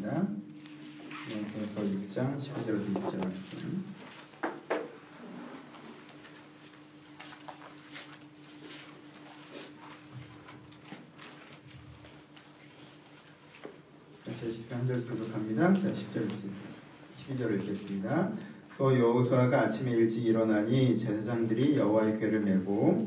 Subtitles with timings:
[0.00, 0.26] 읽겠습니다.
[1.54, 3.84] 그래서 6장 12절부터 6절 말씀.
[14.22, 15.74] 제 시간 한절 부족합니다.
[15.74, 16.28] 자, 10절
[17.14, 18.32] 12절 읽겠습니다.
[18.78, 23.06] 또 여호수아가 아침에 일찍 일어나니 제사장들이 여호와의 궤를 메고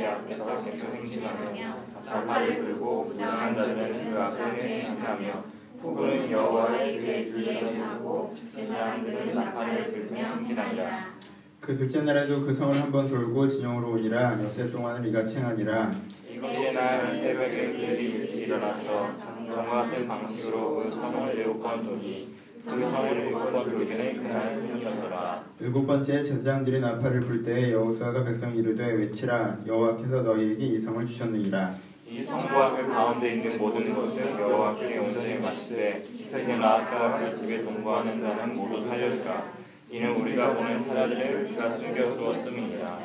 [0.00, 1.76] 궤 앞에서 계속 행진하며
[2.06, 5.44] 달판을 불고 무장한 자들은 그 앞에 행진하며
[5.82, 11.14] 후군은 여호와의 궤 뒤에 행하고 제사장들은 달판을 불며 행하니라.
[11.60, 14.42] 그 둘째 날에도 그 성을 한번 돌고 진영으로 오니라.
[14.42, 15.92] 엿새 동안을 이같이 행하니라.
[16.30, 19.12] 이것의 날 새벽에 그들이 일찍 일어나서
[19.46, 22.29] 정과 같은 방식으로 그 성을 일곱 번 돌이
[22.64, 25.44] 그 성을 일곱 번 돌기는 그날 뿐이었더라.
[25.60, 29.58] 일곱 번째 제사장들이 나팔을 불 때에 여호수아가 백성 이르되 외치라.
[29.66, 31.74] 여호와께서 너희에게 이 성을 주셨느니라.
[32.08, 38.20] 이 성과 그 가운데 있는 모든 것은 여호와께 영전에 마치되 세세 나아가 그 집에 동거하는
[38.20, 39.44] 자는 모두 살려주라.
[39.90, 42.98] 이는 우리가 보는 사자들을 그가 숨겨 두었음이니라.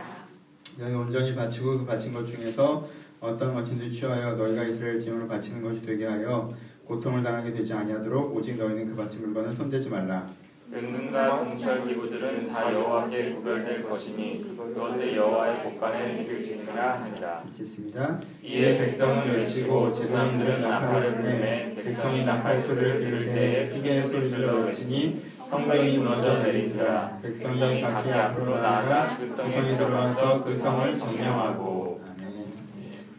[0.77, 2.87] 너희 온전히 바치고 그 바친 것 중에서
[3.21, 6.51] 어떤 것인지 취하여 너희가 이스라엘 짐으로 바치는 것이 되게 하여
[6.85, 10.29] 고통을 당하게 되지 아니하도록 오직 너희는 그 바친 물건을 손대지 말라.
[10.71, 17.43] 등등과 동철 기구들은 다 여호와께 구별될 것이니 그것을 여호와의 복간에 드릴지니라 하니라.
[17.47, 18.19] 있습니다.
[18.43, 25.99] 이에 백성은 외치고 제사장들은 나팔을 불매 백성이 나팔 소리를 들을 때에 피게 소리를 외치니 성벽이
[25.99, 27.19] 무너져 내린지라.
[27.21, 32.01] 백성이 각기 앞으로 나아가 그 성에 들어와서 그 성을 점령하고.
[32.17, 32.45] 아멘.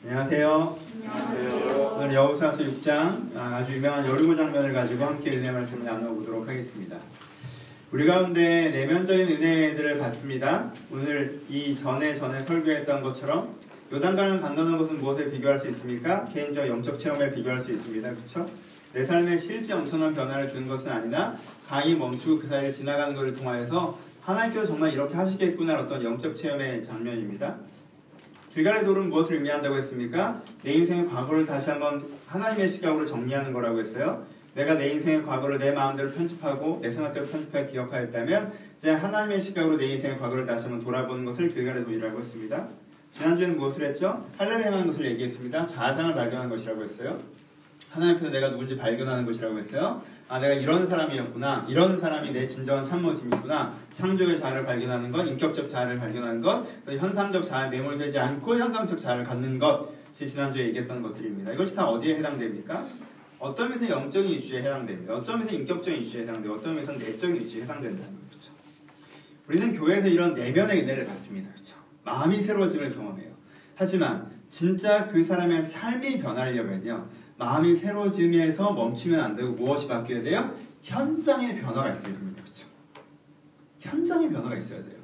[0.04, 0.76] 안녕하세요.
[0.94, 1.75] 안녕하세요
[2.06, 6.96] 오늘 여호수아서 6장 아, 아주 유명한 여리고 장면을 가지고 함께 은혜 말씀을 나눠보도록 하겠습니다.
[7.90, 10.72] 우리 가운데 내면적인 은혜들을 받습니다.
[10.92, 13.56] 오늘 이 전에 전에 설교했던 것처럼
[13.92, 16.24] 요단강을 건너는 것은 무엇에 비교할 수 있습니까?
[16.26, 18.08] 개인적 영적 체험에 비교할 수 있습니다.
[18.08, 18.46] 그렇죠?
[18.92, 23.98] 내 삶에 실제 엄청난 변화를 주는 것은 아니라 강이 멈추고 그 사이를 지나가는 것을 통하여서
[24.20, 27.56] 하나님께서 정말 이렇게 하시겠구나 어떤 영적 체험의 장면입니다.
[28.56, 30.42] 길갈의 돌은 무엇을 의미한다고 했습니까?
[30.62, 34.24] 내 인생의 과거를 다시 한번 하나님의 시각으로 정리하는 거라고 했어요.
[34.54, 39.84] 내가 내 인생의 과거를 내 마음대로 편집하고 내 생각대로 편집하여 기억하였다면 이제 하나님의 시각으로 내
[39.88, 42.66] 인생의 과거를 다시 한번 돌아보는 것을 길갈의 돌이라고 했습니다.
[43.12, 44.26] 지난주에는 무엇을 했죠?
[44.38, 45.66] 할례를 행하는 것을 얘기했습니다.
[45.66, 47.20] 자아상을 발견한 것이라고 했어요.
[47.90, 50.00] 하나님께서 내가 누군지 발견하는 것이라고 했어요.
[50.28, 51.66] 아, 내가 이런 사람이었구나.
[51.68, 53.74] 이런 사람이 내 진정한 참모습이구나.
[53.92, 59.58] 창조의 자아를 발견하는 것, 인격적 자아를 발견하는 것, 현상적 자아에 매몰되지 않고 현상적 자아를 갖는
[59.58, 61.52] 것이 지난주에 얘기했던 것들입니다.
[61.52, 62.88] 이것이 다 어디에 해당됩니까?
[63.38, 65.14] 어떤 면에서 영적인 이슈에 해당됩니다.
[65.14, 68.50] 어떤 면에서 인격적인 이슈에 해당되고 어떤 면에서 내적인 이슈에 해당된다는 거죠.
[69.46, 71.50] 우리는 교회에서 이런 내면의 은혜를 받습니다.
[71.52, 71.76] 그렇죠?
[72.02, 73.30] 마음이 새로워짐을 경험해요.
[73.76, 77.06] 하지만 진짜 그 사람의 삶이 변하려면요.
[77.38, 80.54] 마음이 새로워짐에서 멈추면 안 되고 무엇이 바뀌어야 돼요?
[80.82, 82.42] 현장의 변화가 있어야 됩니다.
[82.42, 82.66] 그렇죠?
[83.80, 84.96] 현장의 변화가 있어야 돼요.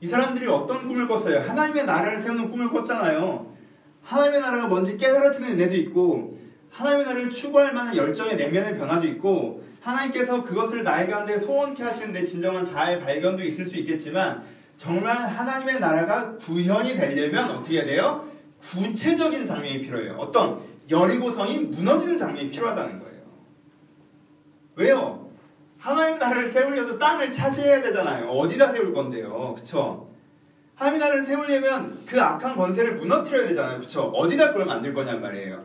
[0.00, 1.40] 이 사람들이 어떤 꿈을 꿨어요?
[1.40, 3.54] 하나님의 나라를 세우는 꿈을 꿨잖아요.
[4.02, 6.38] 하나님의 나라가 뭔지 깨달아지는 은혜도 있고
[6.70, 12.24] 하나님의 나라를 추구할 만한 열정의 내면의 변화도 있고 하나님께서 그것을 나의 가운데 소원케 하시는 데
[12.24, 14.42] 진정한 자아의 발견도 있을 수 있겠지만
[14.76, 18.28] 정말 하나님의 나라가 구현이 되려면 어떻게 해야 돼요?
[18.70, 20.16] 구체적인 장면이 필요해요.
[20.18, 20.60] 어떤
[20.90, 23.22] 여리고성이 무너지는 장면이 필요하다는 거예요.
[24.74, 25.30] 왜요?
[25.78, 28.28] 하나님 나라를 세우려도 땅을 차지해야 되잖아요.
[28.28, 29.54] 어디다 세울 건데요.
[29.56, 30.10] 그쵸?
[30.74, 33.80] 하나님 나라를 세우려면 그 악한 권세를 무너뜨려야 되잖아요.
[33.80, 34.02] 그쵸?
[34.14, 35.64] 어디다 그걸 만들 거냔 말이에요.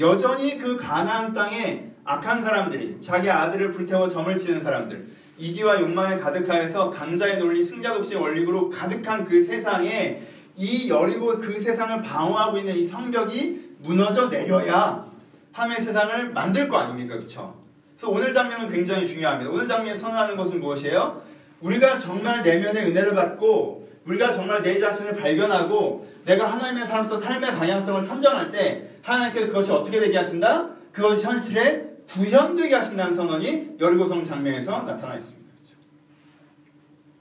[0.00, 6.90] 여전히 그 가나안 땅에 악한 사람들이 자기 아들을 불태워 점을 치는 사람들 이기와 욕망에 가득하여서
[6.90, 10.22] 강자의 논리 승자독시의 원리로 가득한 그 세상에
[10.56, 15.06] 이 여리고 그 세상을 방어하고 있는 이 성벽이 무너져 내려야
[15.52, 17.16] 함의 세상을 만들 거 아닙니까?
[17.16, 17.54] 그쵸?
[17.96, 19.50] 그래서 오늘 장면은 굉장히 중요합니다.
[19.50, 21.22] 오늘 장면에 선언하는 것은 무엇이에요?
[21.60, 28.02] 우리가 정말 내면의 은혜를 받고 우리가 정말 내 자신을 발견하고 내가 하나님의 삶에서 삶의 방향성을
[28.02, 30.70] 선정할 때 하나님께서 그것이 어떻게 되게 하신다?
[30.92, 35.48] 그것이 현실에 구현되게 하신다는 선언이 여리고성 장면에서 나타나 있습니다.
[35.54, 35.76] 그렇죠?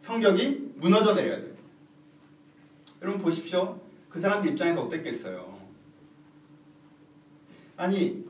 [0.02, 1.53] 성벽이 무너져 내려야 돼요.
[3.04, 3.78] 여러분 보십시오.
[4.10, 5.54] 그 사람들 입장에서 어땠겠어요?
[7.76, 8.24] 아니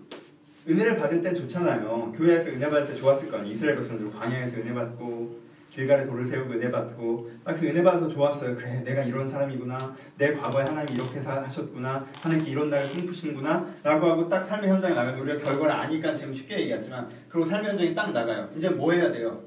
[0.67, 2.11] 은혜를 받을 땐 좋잖아요.
[2.15, 3.53] 교회에서 은혜 받을 때 좋았을 거 아니에요.
[3.53, 8.55] 이스라엘 백성들 광야에서 은혜 받고 길가에 돌을 세우고 은혜 받고 막 그 은혜 받아서 좋았어요.
[8.55, 9.95] 그래 내가 이런 사람이구나.
[10.17, 12.05] 내 과거에 하나님 이렇게 하셨구나.
[12.21, 13.75] 하나님께 이런 날을 꿈꾸시는구나.
[13.83, 17.93] 라고 하고 딱 삶의 현장에 나가면 우리가 결과를 아니까 지금 쉽게 얘기하지만 그리고 삶의 현장에
[17.93, 18.49] 딱 나가요.
[18.55, 19.43] 이제 뭐 해야 돼요?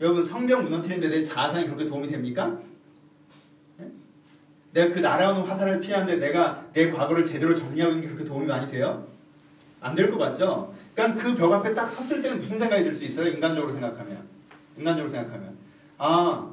[0.00, 2.58] 여러분 성경 무너뜨리는 데내 자아상이 그렇게 도움이 됩니까?
[4.76, 8.70] 내가 그 날아오는 화살을 피하는데 내가 내 과거를 제대로 정리하고 있는 게 그렇게 도움이 많이
[8.70, 9.06] 돼요?
[9.80, 10.74] 안 될 것 같죠?
[10.94, 13.28] 그러니까 그 벽 앞에 딱 섰을 때는 무슨 생각이 들 수 있어요?
[13.28, 14.18] 인간적으로 생각하면.
[14.76, 15.56] 인간적으로 생각하면.
[15.96, 16.50] 아,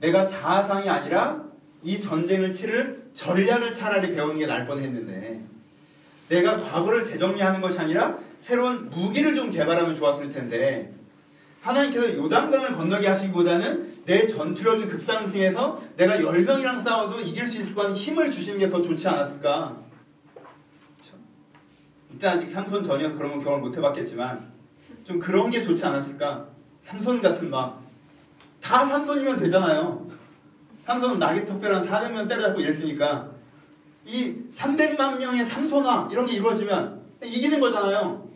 [0.00, 1.44] 내가 자아상이 아니라
[1.82, 5.42] 이 전쟁을 치를 전략을 차라리 배우는 게 나을 뻔했는데
[6.30, 10.94] 내가 과거를 재정리하는 것이 아니라 새로운 무기를 좀 개발하면 좋았을 텐데
[11.60, 18.30] 하나님께서 요단강을 건너게 하시기보다는 내 전투력이 급상승해서 내가 10명이랑 싸워도 이길 수 있을 거한 힘을
[18.30, 19.76] 주시는 게 더 좋지 않았을까?
[22.12, 24.50] 이때 아직 삼손 전이어서 그런 건 경험을 못 해봤겠지만
[25.04, 26.46] 좀 그런 게 좋지 않았을까?
[26.82, 27.86] 삼손 같은 막
[28.60, 30.10] 다 삼손이면 되잖아요.
[30.86, 33.28] 삼손은 낙이 특별한 400명 때려잡고 이랬으니까
[34.04, 38.26] 이 300만 명의 삼손화 이런 게 이루어지면 이기는 거잖아요.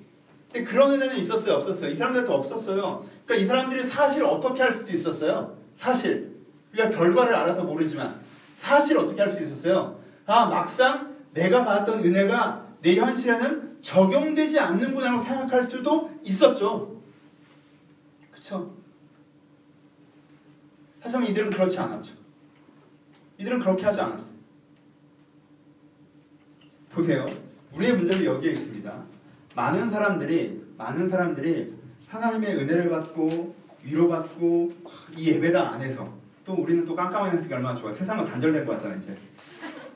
[0.52, 1.90] 근데 그런 은혜는 있었어요, 없었어요?
[1.90, 3.04] 이 사람들한테 없었어요.
[3.24, 5.56] 그러니까 이 사람들이 사실 어떻게 할 수도 있었어요.
[5.80, 6.36] 사실
[6.72, 8.20] 우리가 결과를 알아서 모르지만
[8.54, 9.98] 사실 어떻게 할 수 있었어요.
[10.26, 17.00] 아 막상 내가 받았던 은혜가 내 현실에는 적용되지 않는구나라고 생각할 수도 있었죠.
[18.30, 18.76] 그쵸?
[21.00, 22.12] 하지만 이들은 그렇지 않았죠.
[23.38, 24.34] 이들은 그렇게 하지 않았어요.
[26.90, 27.26] 보세요.
[27.72, 29.02] 우리의 문제는 여기에 있습니다.
[29.54, 31.74] 많은 사람들이 많은 사람들이
[32.06, 34.72] 하나님의 은혜를 받고 위로받고
[35.16, 36.08] 이 예배당 안에서
[36.44, 37.92] 또 우리는 또 깜깜한 녀석이 얼마나 좋아요.
[37.92, 38.98] 세상은 단절된 것 같잖아요.
[38.98, 39.16] 이제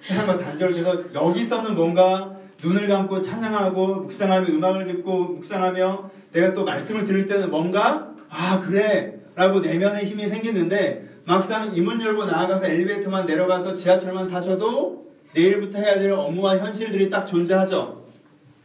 [0.06, 7.26] 세상과 단절돼서 여기서는 뭔가 눈을 감고 찬양하고 묵상하며 음악을 듣고 묵상하며 내가 또 말씀을 들을
[7.26, 14.28] 때는 뭔가 아 그래 라고 내면의 힘이 생기는데 막상 이문 열고 나아가서 엘리베이터만 내려가서 지하철만
[14.28, 15.04] 타셔도
[15.34, 18.04] 내일부터 해야 될 업무와 현실들이 딱 존재하죠.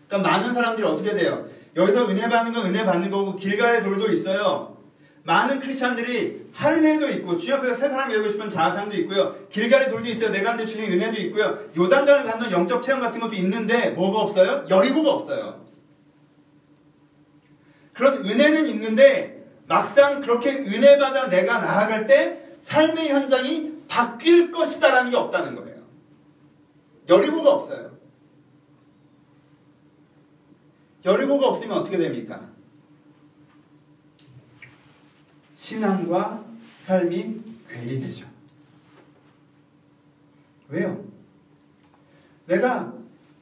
[0.08, 1.46] 그러니까 많은 사람들이 어떻게 돼요?
[1.76, 4.78] 여기서 은혜 받는 건 은혜 받는 거고 길가의 돌도 있어요.
[5.30, 9.36] 많은 크리스천들이 할례도 있고 주님 앞에서 새 사람이 되고 싶은 자아상도 있고요.
[9.50, 10.32] 길가의 돌도 있어요.
[10.32, 11.56] 내가 한데 주님 은혜도 있고요.
[11.78, 14.66] 요단강을 갖는 영적 체험 같은 것도 있는데 뭐가 없어요?
[14.68, 15.64] 여리고가 없어요.
[17.94, 25.18] 그런 은혜는 있는데 막상 그렇게 은혜 받아 내가 나아갈 때 삶의 현장이 바뀔 것이다라는 게
[25.18, 25.84] 없다는 거예요.
[27.08, 27.92] 여리고가 없어요.
[31.06, 32.50] 여리고가 없으면 어떻게 됩니까?
[35.70, 36.44] 신앙과
[36.80, 38.26] 삶이 괴리되죠.
[40.70, 41.04] 왜요?
[42.48, 42.92] 내가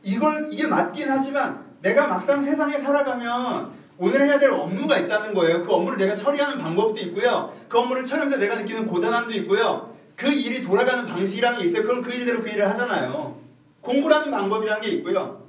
[0.03, 5.63] 이걸 이게 맞긴 하지만 내가 막상 세상에 살아가면 오늘 해야 될 업무가 있다는 거예요.
[5.63, 7.53] 그 업무를 내가 처리하는 방법도 있고요.
[7.69, 9.95] 그 업무를 처리하면서 내가 느끼는 고단함도 있고요.
[10.17, 11.83] 그 일이 돌아가는 방식이라는 게 있어요.
[11.83, 13.39] 그럼 그 일대로 그 일을 하잖아요.
[13.79, 15.46] 공부라는 방법이라는 게 있고요.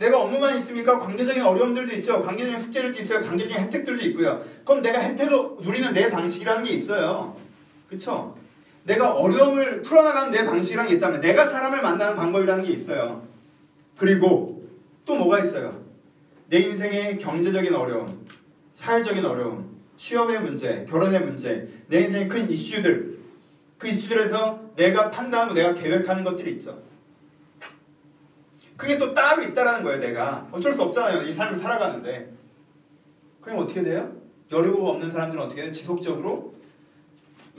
[0.00, 0.98] 내가 업무만 있습니까?
[0.98, 2.22] 관계적인 어려움들도 있죠.
[2.22, 3.20] 관계적인 숙제들도 있어요.
[3.20, 4.42] 관계적인 혜택들도 있고요.
[4.64, 7.36] 그럼 내가 혜택을 누리는 내 방식이라는 게 있어요.
[7.86, 8.34] 그쵸?
[8.84, 13.28] 내가 어려움을 풀어나가는 내 방식이라는 게 있다면 내가 사람을 만나는 방법이라는 게 있어요.
[13.98, 14.66] 그리고
[15.04, 15.84] 또 뭐가 있어요?
[16.48, 18.24] 내 인생의 경제적인 어려움,
[18.74, 23.18] 사회적인 어려움, 취업의 문제, 결혼의 문제, 내 인생의 큰 이슈들,
[23.76, 26.89] 그 이슈들에서 내가 판단하고 내가 계획하는 것들이 있죠.
[28.80, 30.48] 그게 또 따로 있다라는 거예요, 내가.
[30.50, 31.20] 어쩔 수 없잖아요.
[31.20, 32.32] 이 삶을 살아가는데.
[33.42, 34.10] 그럼 어떻게 돼요?
[34.50, 35.70] 여리고가 없는 사람들은 어떻게 돼요?
[35.70, 36.54] 지속적으로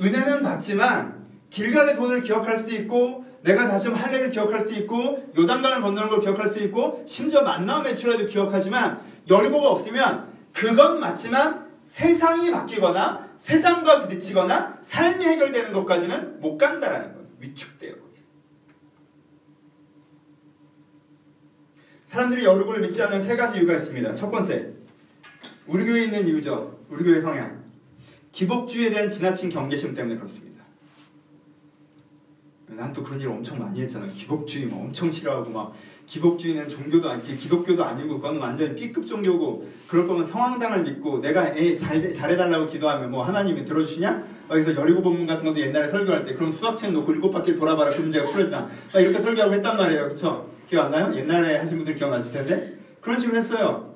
[0.01, 6.09] 은혜는 받지만 길갈의 돈을 기억할 수도 있고 내가 다시 할례를 기억할 수도 있고 요단강을 건너는
[6.09, 14.01] 걸 기억할 수도 있고 심지어 만나움 매출에도 기억하지만 여리고가 없으면 그건 맞지만 세상이 바뀌거나 세상과
[14.01, 17.27] 부딪히거나 삶이 해결되는 것까지는 못 간다라는 거예요.
[17.39, 18.10] 위축돼요.
[22.11, 24.13] 사람들이 여리고를 믿지 않는 세 가지 이유가 있습니다.
[24.15, 24.67] 첫 번째,
[25.65, 26.77] 우리 교회에 있는 이유죠.
[26.89, 27.61] 우리 교회 성향.
[28.33, 30.61] 기복주의에 대한 지나친 경계심 때문에 그렇습니다.
[32.67, 34.07] 난 또 그런 일 엄청 많이 했잖아.
[34.07, 35.71] 기복주의 막 엄청 싫어하고 막
[36.05, 41.77] 기복주의는 종교도 아니고 기독교도 아니고 그건 완전히 B급 종교고 그럴 거면 성황당을 믿고 내가 애
[41.77, 44.23] 잘 잘해달라고 기도하면 뭐 하나님이 들어주시냐?
[44.49, 48.01] 여기서 여리고 본문 같은 것도 옛날에 설교할 때 그럼 수학책 놓고 일곱 바퀴를 돌아봐라 그
[48.01, 48.67] 문제가 풀어진다.
[48.95, 50.09] 이렇게 설교하고 했단 말이에요.
[50.09, 50.51] 그쵸?
[50.71, 51.11] 기억 안 나요?
[51.13, 53.93] 옛날에 하신 분들 기억나실 텐데 그런 식으로 했어요.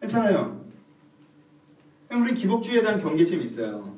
[0.00, 0.60] 괜찮아요.
[2.10, 3.94] 우리 기복주의에 대한 경계심이 있어요.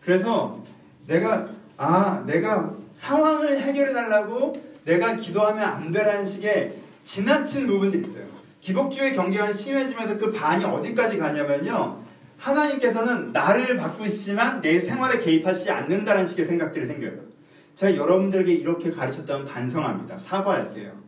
[0.00, 0.64] 그래서
[1.06, 8.24] 내가 아 내가 상황을 해결해 달라고 내가 기도하면 안 되라는 식의 지나친 부분들이 있어요.
[8.62, 12.02] 기복주의 경계가 심해지면서 그 반이 어디까지 가냐면요.
[12.38, 17.26] 하나님께서는 나를 바꾸시지만 내 생활에 개입하시지 않는다는 식의 생각들이 생겨요.
[17.74, 20.16] 제가 여러분들에게 이렇게 가르쳤다면 반성합니다.
[20.16, 21.05] 사과할게요.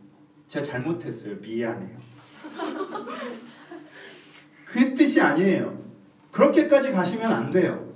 [0.49, 1.35] 제가 잘못했어요.
[1.35, 1.97] 미안해요.
[4.65, 5.79] 그 뜻이 아니에요.
[6.31, 7.87] 그렇게까지 가시면 안 돼요.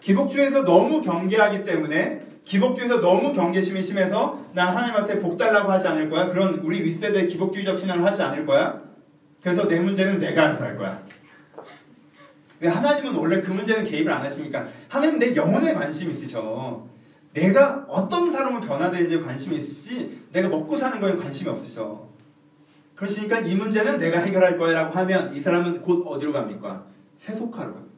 [0.00, 6.26] 기복주에서 너무 경계하기 때문에 기복주에서 너무 경계심이 심해서 난 하나님한테 복 달라고 하지 않을 거야.
[6.26, 8.82] 그런 우리 윗세대 기복주의적 신앙을 하지 않을 거야.
[9.40, 11.02] 그래서 내 문제는 내가 알아서 할 거야.
[12.60, 16.93] 왜 하나님은 원래 그 문제는 개입을 안 하시니까 하나님 내 영혼에 관심 있으셔.
[17.34, 22.08] 내가 어떤 사람을 변화되는지 관심이 있으시 내가 먹고 사는 거에 관심이 없으셔.
[22.94, 26.84] 그러시니까 이 문제는 내가 해결할 거야라고 하면 이 사람은 곧 어디로 갑니까?
[27.18, 27.94] 세속화로 갑니다.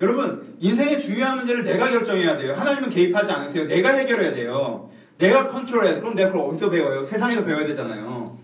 [0.00, 2.54] 여러분 인생의 중요한 문제를 내가 결정해야 돼요.
[2.54, 3.66] 하나님은 개입하지 않으세요.
[3.66, 4.90] 내가 해결해야 돼요.
[5.18, 6.00] 내가 컨트롤해야 돼.
[6.00, 7.04] 그럼 내가 그걸 어디서 배워요?
[7.04, 8.38] 세상에서 배워야 되잖아요.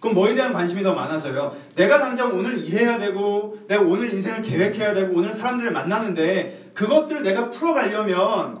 [0.00, 1.54] 그럼 뭐에 대한 관심이 더 많아져요?
[1.76, 7.50] 내가 당장 오늘 일해야 되고, 내가 오늘 인생을 계획해야 되고, 오늘 사람들을 만나는데, 그것들을 내가
[7.50, 8.59] 풀어가려면,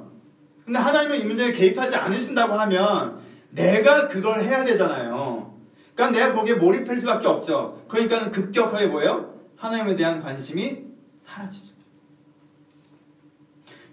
[0.70, 3.18] 근데 하나님은 이 문제에 개입하지 않으신다고 하면,
[3.50, 5.52] 내가 그걸 해야 되잖아요.
[5.96, 7.82] 그러니까 내가 거기에 몰입할 수밖에 없죠.
[7.88, 9.34] 그러니까 급격하게 뭐예요?
[9.56, 10.84] 하나님에 대한 관심이
[11.24, 11.72] 사라지죠.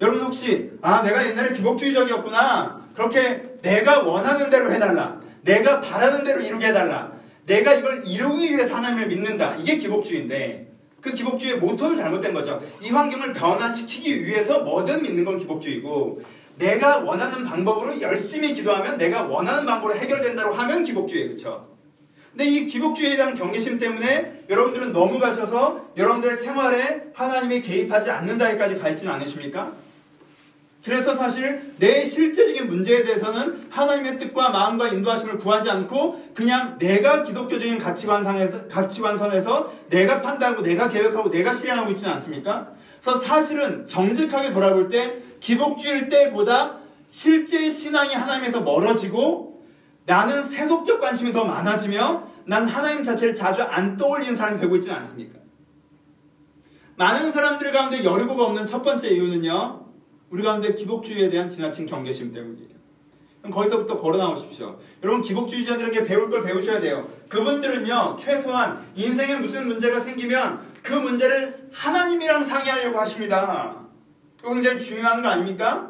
[0.02, 6.68] 여러분 혹시 아 내가 옛날에 기복주의적이었구나 그렇게 내가 원하는 대로 해달라 내가 바라는 대로 이루게
[6.68, 7.12] 해달라
[7.48, 13.34] 내가 이걸 이루기 위해서 하나님을 믿는다 이게 기복주의인데 그 기복주의의 모토는 잘못된 거죠 이 환경을
[13.34, 16.22] 변화시키기 위해서 뭐든 믿는 건 기복주의고
[16.58, 21.78] 내가 원하는 방법으로 열심히 기도하면 내가 원하는 방법으로 해결된다고 하면 기복주의예요 그쵸
[22.32, 28.90] 근데 이 기복주의에 대한 경계심 때문에 여러분들은 너무 가셔서 여러분들의 생활에 하나님이 개입하지 않는다기까지 가
[28.90, 29.74] 있지는 않으십니까?
[30.86, 37.80] 그래서 사실 내 실제적인 문제에 대해서는 하나님의 뜻과 마음과 인도하심을 구하지 않고 그냥 내가 기독교적인
[37.80, 42.70] 가치관상에서 가치관선에서 내가 판단하고 내가 계획하고 내가 실행하고 있지는 않습니까?
[43.02, 49.66] 그래서 사실은 정직하게 돌아볼 때 기복주의일 때보다 실제 신앙이 하나님에서 멀어지고
[50.06, 55.38] 나는 세속적 관심이 더 많아지며 난 하나님 자체를 자주 안 떠올리는 사람이 되고 있지는 않습니까?
[56.96, 59.86] 많은 사람들 가운데 여리고가 없는 첫 번째 이유는요.
[60.30, 62.78] 우리 가운데 기복주의에 대한 지나친 경계심 때문이에요.
[63.42, 64.80] 그럼 거기서부터 걸어 나오십시오.
[65.04, 67.08] 여러분 기복주의자들에게 배울 걸 배우셔야 돼요.
[67.30, 68.18] 그분들은요.
[68.20, 73.87] 최소한 인생에 무슨 문제가 생기면 그 문제를 하나님이랑 상의하려고 하십니다.
[74.40, 75.90] 이거 굉장히 중요한 거 아닙니까?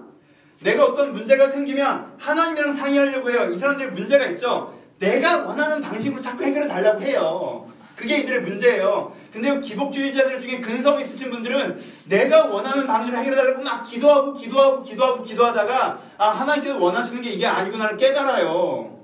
[0.62, 3.50] 내가 어떤 문제가 생기면 하나님이랑 상의하려고 해요.
[3.54, 4.74] 이 사람들 문제가 있죠.
[5.00, 7.68] 내가 원하는 방식으로 자꾸 해결해 달라고 해요.
[7.96, 9.16] 그게 이들의 문제예요.
[9.32, 15.24] 근데 기복주의자들 중에 근성 있으신 분들은 내가 원하는 방식으로 해결해 달라고 막 기도하고 기도하고 기도하고
[15.24, 18.98] 기도하다가 아 하나님께서 원하시는 게 이게 아니구나를 깨달아요.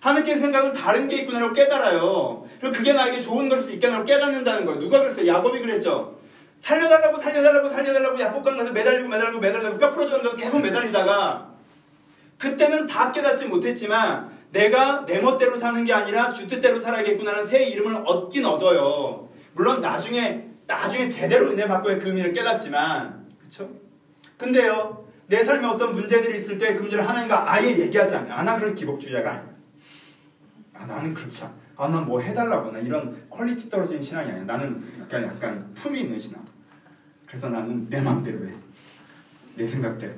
[0.00, 2.44] 하나님께서 생각은 다른 게 있구나라고 깨달아요.
[2.60, 4.80] 그리고 그게 나에게 좋은 것일 수 있겠나라고 깨닫는다는 거예요.
[4.80, 5.26] 누가 그랬어요?
[5.26, 6.19] 야곱이 그랬죠.
[6.60, 11.50] 살려달라고 살려달라고 살려달라고 얍복강 가서 매달리고 매달리고 매달리고 뼈 부러졌는데 계속 매달리다가
[12.38, 18.02] 그때는 다 깨닫지 못했지만 내가 내 멋대로 사는 게 아니라 주 뜻대로 살아야겠구나라는 새 이름을
[18.04, 19.28] 얻긴 얻어요.
[19.52, 23.70] 물론 나중에 나중에 제대로 은혜 받고의 그 의미를 깨닫지만 그렇죠?
[24.38, 28.34] 근데요 내 삶에 어떤 문제들이 있을 때그 문제를 하나님과 아예 얘기하지 않아요.
[28.34, 29.50] 아, 나 그런 기복주의자가 아니야.
[30.74, 31.54] 아, 나는 그렇지 않아.
[31.76, 32.72] 아, 난 뭐 해달라고.
[32.72, 34.44] 나 이런 quality 떨어지는 신앙이 아니야.
[34.44, 36.44] 나는 약간, 약간 품이 있는 신앙.
[37.30, 38.52] 그래서 나는 내 마음대로 해.
[39.56, 40.14] 내 생각대로.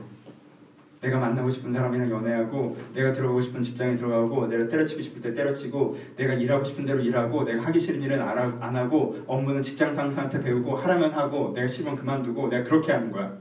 [1.02, 5.98] 내가 만나고 싶은 사람이랑 연애하고, 내가 들어가고 싶은 직장에 들어가고, 내가 때려치고 싶을 때 때려치고,
[6.16, 10.76] 내가 일하고 싶은 대로 일하고, 내가 하기 싫은 일은 안 하고, 업무는 직장 상사한테 배우고,
[10.76, 13.36] 하라면 하고, 내가 싫으면 그만두고, 내가 그렇게 하는 거야.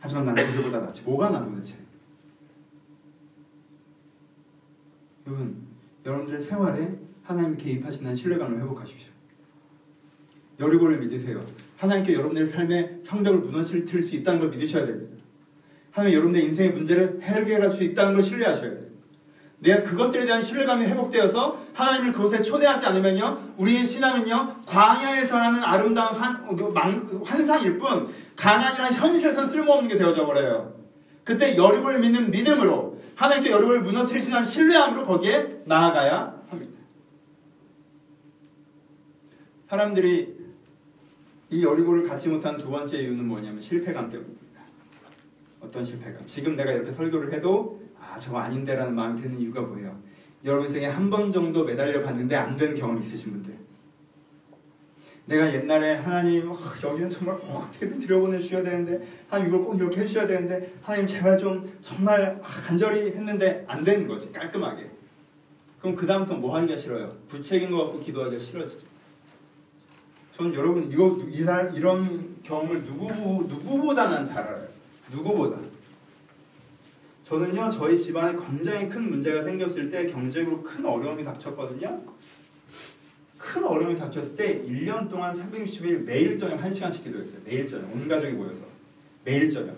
[0.00, 1.02] 하지만 나는 그들보다 낫지.
[1.02, 1.74] 뭐가 나 도대체?
[5.26, 5.66] 여러분,
[6.04, 9.07] 여러분들의 생활에 하나님 개입하시는 신뢰감을 회복하십시오.
[10.60, 11.44] 여리고를 믿으세요.
[11.76, 15.16] 하나님께 여러분들의 삶의 성벽을 무너뜨릴 수 있다는 걸 믿으셔야 됩니다.
[15.90, 18.88] 하나님 여러분의 인생의 문제를 해결할 수 있다는 걸 신뢰하셔야 돼요.
[19.60, 26.46] 내가 그것들에 대한 신뢰감이 회복되어서 하나님을 그곳에 초대하지 않으면요, 우리의 신앙은요, 광야에서 하는 아름다운 환,
[27.06, 30.74] 그 환상일 뿐, 가난이란 현실에서는 쓸모없는 게 되어져 버려요.
[31.24, 36.72] 그때 여리고를 믿는 믿음으로, 하나님께 여리고를 무너뜨리시는 신뢰함으로 거기에 나아가야 합니다.
[39.68, 40.37] 사람들이
[41.50, 44.60] 이 여리고를 갖지 못한 두 번째 이유는 뭐냐면 실패감 때문입니다.
[45.60, 46.26] 어떤 실패감?
[46.26, 49.98] 지금 내가 이렇게 설교를 해도 아 저거 아닌데라는 마음이 드는 이유가 뭐예요?
[50.44, 53.56] 여러분 생에 한 번 정도 매달려 봤는데 안 된 경험 있으신 분들
[55.26, 60.00] 내가 옛날에 하나님 어, 여기는 정말 어, 어떻게든 들여보내 주셔야 되는데 하나님 이걸 꼭 이렇게
[60.02, 64.90] 해주셔야 되는데 하나님 제발 좀 정말 아, 간절히 했는데 안 되는 거지 깔끔하게
[65.80, 67.14] 그럼 그 다음부터 뭐 하기가 싫어요?
[67.28, 68.86] 부책인 것 같고 기도하기가 싫어지죠
[70.38, 71.18] 저는 여러분 이거
[71.74, 73.08] 이런 경험을 누구
[73.48, 74.68] 누구보다 난 잘 알아요
[75.10, 75.58] 누구보다
[77.24, 82.00] 저는요 저희 집안에 굉장히 큰 문제가 생겼을 때 경제적으로 큰 어려움이 닥쳤거든요.
[83.36, 87.40] 큰큰 어려움이 닥쳤을 때 1년 동안 360일 매일 저녁 1시간씩 기도했어요.
[87.44, 87.92] 매일 저녁.
[87.92, 88.60] 온 가족이 모여서.
[89.24, 89.76] 매일 저녁.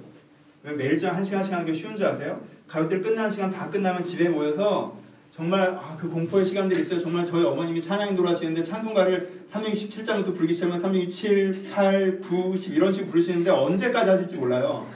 [0.63, 2.41] 왜 매일 저녁 1시간씩 하는 게 쉬운 줄 아세요?
[2.69, 4.97] 가족들 끝나는 시간 다 끝나면 집에 모여서
[5.41, 7.01] 정말 아, 그 공포의 시간들이 있어요.
[7.01, 13.11] 정말 저희 어머님이 찬양 돌아시는데 찬송가를 367장부터 부르기 시작하면 367, 8, 9, 10 이런 식으로
[13.11, 14.87] 부르시는데 언제까지 하실지 몰라요.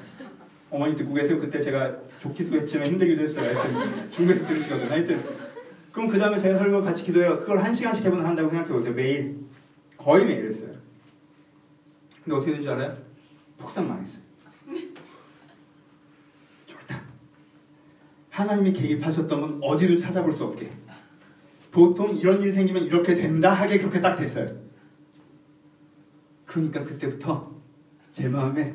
[0.68, 1.40] 어머니 듣고 계세요.
[1.40, 3.58] 그때 제가 좋기도 했지만 힘들기도 했어요.
[3.58, 4.90] 하여튼 중국에서 들으시거든요.
[4.90, 5.24] 하여튼
[5.90, 7.38] 그럼 그 다음에 제가 설교 같이 기도해요.
[7.38, 8.92] 그걸 한 시간씩 해보나 한다고 생각해보세요.
[8.92, 9.36] 매일
[9.96, 10.74] 거의 매일 했어요.
[12.22, 12.98] 근데 어떻게 된줄 알아요?
[13.56, 14.20] 폭삭 망했어요.
[16.66, 17.02] 쫄딱.
[18.34, 20.68] 하나님이 개입하셨던 건 어디도 찾아볼 수 없게.
[21.70, 24.48] 보통 이런 일이 생기면 이렇게 된다 하게 그렇게 딱 됐어요.
[26.44, 27.52] 그러니까 그때부터
[28.10, 28.74] 제 마음에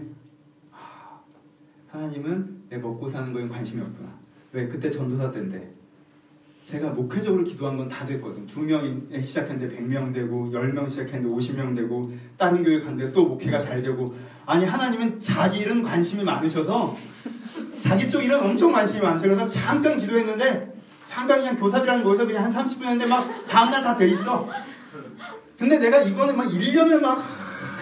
[1.90, 4.18] 하나님은 내 먹고 사는 거에 관심이 없구나.
[4.54, 4.68] 왜?
[4.70, 5.72] 그때 전도사 때인데
[6.66, 8.48] 제가 목회적으로 기도한 건 다 됐거든.
[8.48, 13.82] 두 명이 시작했는데 100명 되고 10명 시작했는데 50명 되고 다른 교회 갔는데 또 목회가 잘
[13.82, 16.96] 되고 아니 하나님은 자기 일은 관심이 많으셔서
[17.82, 20.74] 자기 쪽 일은 엄청 관심이 많으셔서 그래서 잠깐 기도했는데
[21.08, 24.48] 잠깐 그냥 교사들이랑 모여서 그냥 한 30분 했는데 막 다음날 다 돼 있어.
[25.58, 27.24] 근데 내가 이거는 막 1년을 막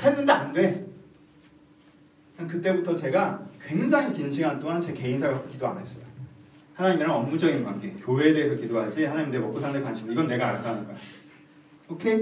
[0.04, 0.86] 했는데 안 돼.
[2.38, 6.04] 그때부터 제가 굉장히 긴 시간 동안 제 개인사 갖고 기도 안 했어요.
[6.76, 10.86] 하나님이랑 업무적인 관계, 교회에 대해서 기도하지 하나님 내 먹고 사는 관심 이건 내가 알아서 하는
[10.86, 10.96] 거야.
[11.90, 12.16] 오케이?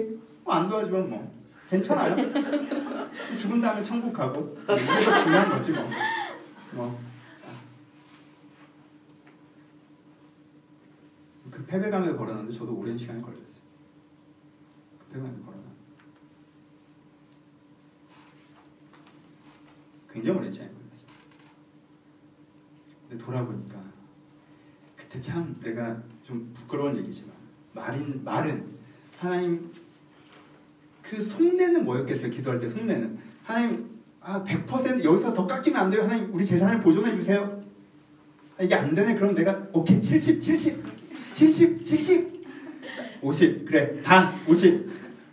[0.45, 1.31] 뭐 안 도와주면 뭐
[1.69, 2.15] 괜찮아요.
[3.37, 5.89] 죽은 다음에 천국 가고 더 중요한 거지 뭐.
[6.71, 6.99] 뭐.
[11.65, 13.45] 그 패배감에서 걸어놨는데 저도 오랜 시간이 걸렸어요.
[14.99, 15.65] 그 패배감에서 걸어놨.
[20.11, 21.07] 굉장히 오랜 시간이 걸렸어요.
[23.09, 23.83] 근데 돌아보니까
[24.95, 27.33] 그때 참 내가 좀 부끄러운 얘기지만
[27.73, 28.75] 말인 말은
[29.17, 29.71] 하나님
[31.01, 32.29] 그 속내는 뭐였겠어요?
[32.29, 36.03] 기도할 때 속내는 하나님 아 100% 여기서 더 깎이면 안 돼요.
[36.03, 37.63] 하나님 우리 재산을 보존해 주세요.
[38.57, 39.15] 아, 이게 안 되네.
[39.15, 40.84] 그럼 내가 오케이 70, 70,
[41.35, 42.45] 70, 70,
[43.21, 44.01] 50 그래.
[44.03, 44.89] 반 50.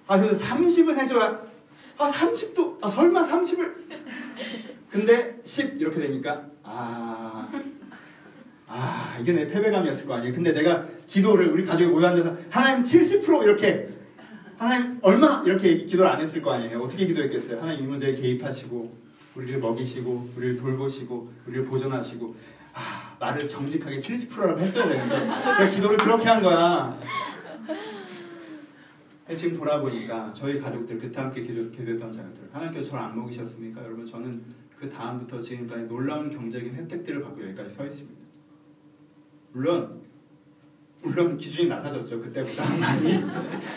[0.09, 1.41] 아 그래서 30은 해줘야.
[1.97, 2.79] 아 30도.
[2.83, 3.73] 아 설마 30을.
[4.91, 7.49] 근데 10 이렇게 되니까 아
[8.67, 10.35] 아, 이게 내 패배감이었을 거 아니에요.
[10.35, 13.89] 근데 내가 기도를 우리 가족이 모여 앉아서 하나님 70% 이렇게.
[14.57, 15.43] 하나님 얼마?
[15.47, 16.81] 이렇게 기도를 안 했을 거 아니에요.
[16.81, 17.61] 어떻게 기도했겠어요?
[17.61, 18.97] 하나님 이 문제에 개입하시고
[19.35, 22.35] 우리를 먹이시고 우리를 돌보시고 우리를 보존하시고.
[22.75, 26.99] 아, 말을 정직하게 70%라고 했어야 되는데 내가 기도를 그렇게 한 거야.
[29.37, 33.83] 지금 돌아보니까 저희 가족들 그때 함께 기도, 기도했던 자녀들 하나님께서 저를 안 먹이셨습니까?
[33.83, 34.43] 여러분 저는
[34.77, 38.21] 그 다음부터 지금까지 놀라운 경제적인 혜택들을 받고 여기까지 서 있습니다.
[39.53, 40.03] 물론
[41.01, 43.25] 물론 기준이 낮아졌죠 그때보다 많이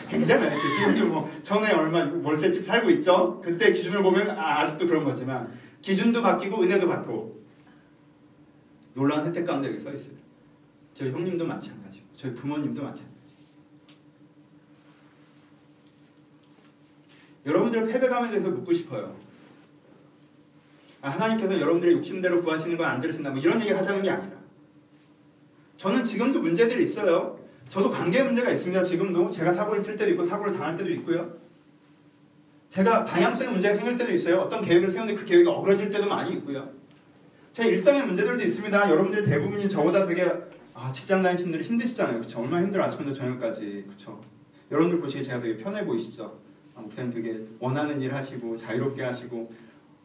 [0.09, 5.03] 굉장히 많았죠 지금도 뭐 전에 얼마 월세집 살고 있죠 그때 기준을 보면 아, 아직도 그런
[5.03, 7.34] 거지만 기준도 바뀌고 은혜도 받고
[8.95, 10.15] 놀라운 혜택 가운데 여기 서 있어요
[10.93, 13.15] 저희 형님도 마찬가지고 저희 부모님도 마찬가지
[17.45, 19.15] 여러분들 패배감에 대해서 묻고 싶어요
[21.01, 24.35] 아, 하나님께서 여러분들의 욕심대로 구하시는 건 안 들으신다 뭐 이런 얘기 하자는 게 아니라
[25.77, 27.37] 저는 지금도 문제들이 있어요.
[27.67, 28.83] 저도 관계 문제가 있습니다.
[28.83, 31.37] 지금도 제가 사고를 칠 때도 있고 사고를 당할 때도 있고요.
[32.69, 34.37] 제가 방향성의 문제가 생길 때도 있어요.
[34.37, 36.71] 어떤 계획을 세우는데 그 계획이 어그러질 때도 많이 있고요.
[37.55, 38.89] 제 일상의 문제들도 있습니다.
[38.89, 40.29] 여러분들 대부분이 저보다 되게
[40.73, 42.17] 아, 직장 다니시는 힘드시잖아요.
[42.17, 42.41] 그렇죠?
[42.41, 43.85] 얼마나 힘들어 아침부터 저녁까지.
[43.87, 44.19] 그렇죠?
[44.69, 46.37] 여러분들 보시기에 제가 되게 편해 보이시죠?
[46.75, 49.53] 아, 목사님 되게 원하는 일 하시고 자유롭게 하시고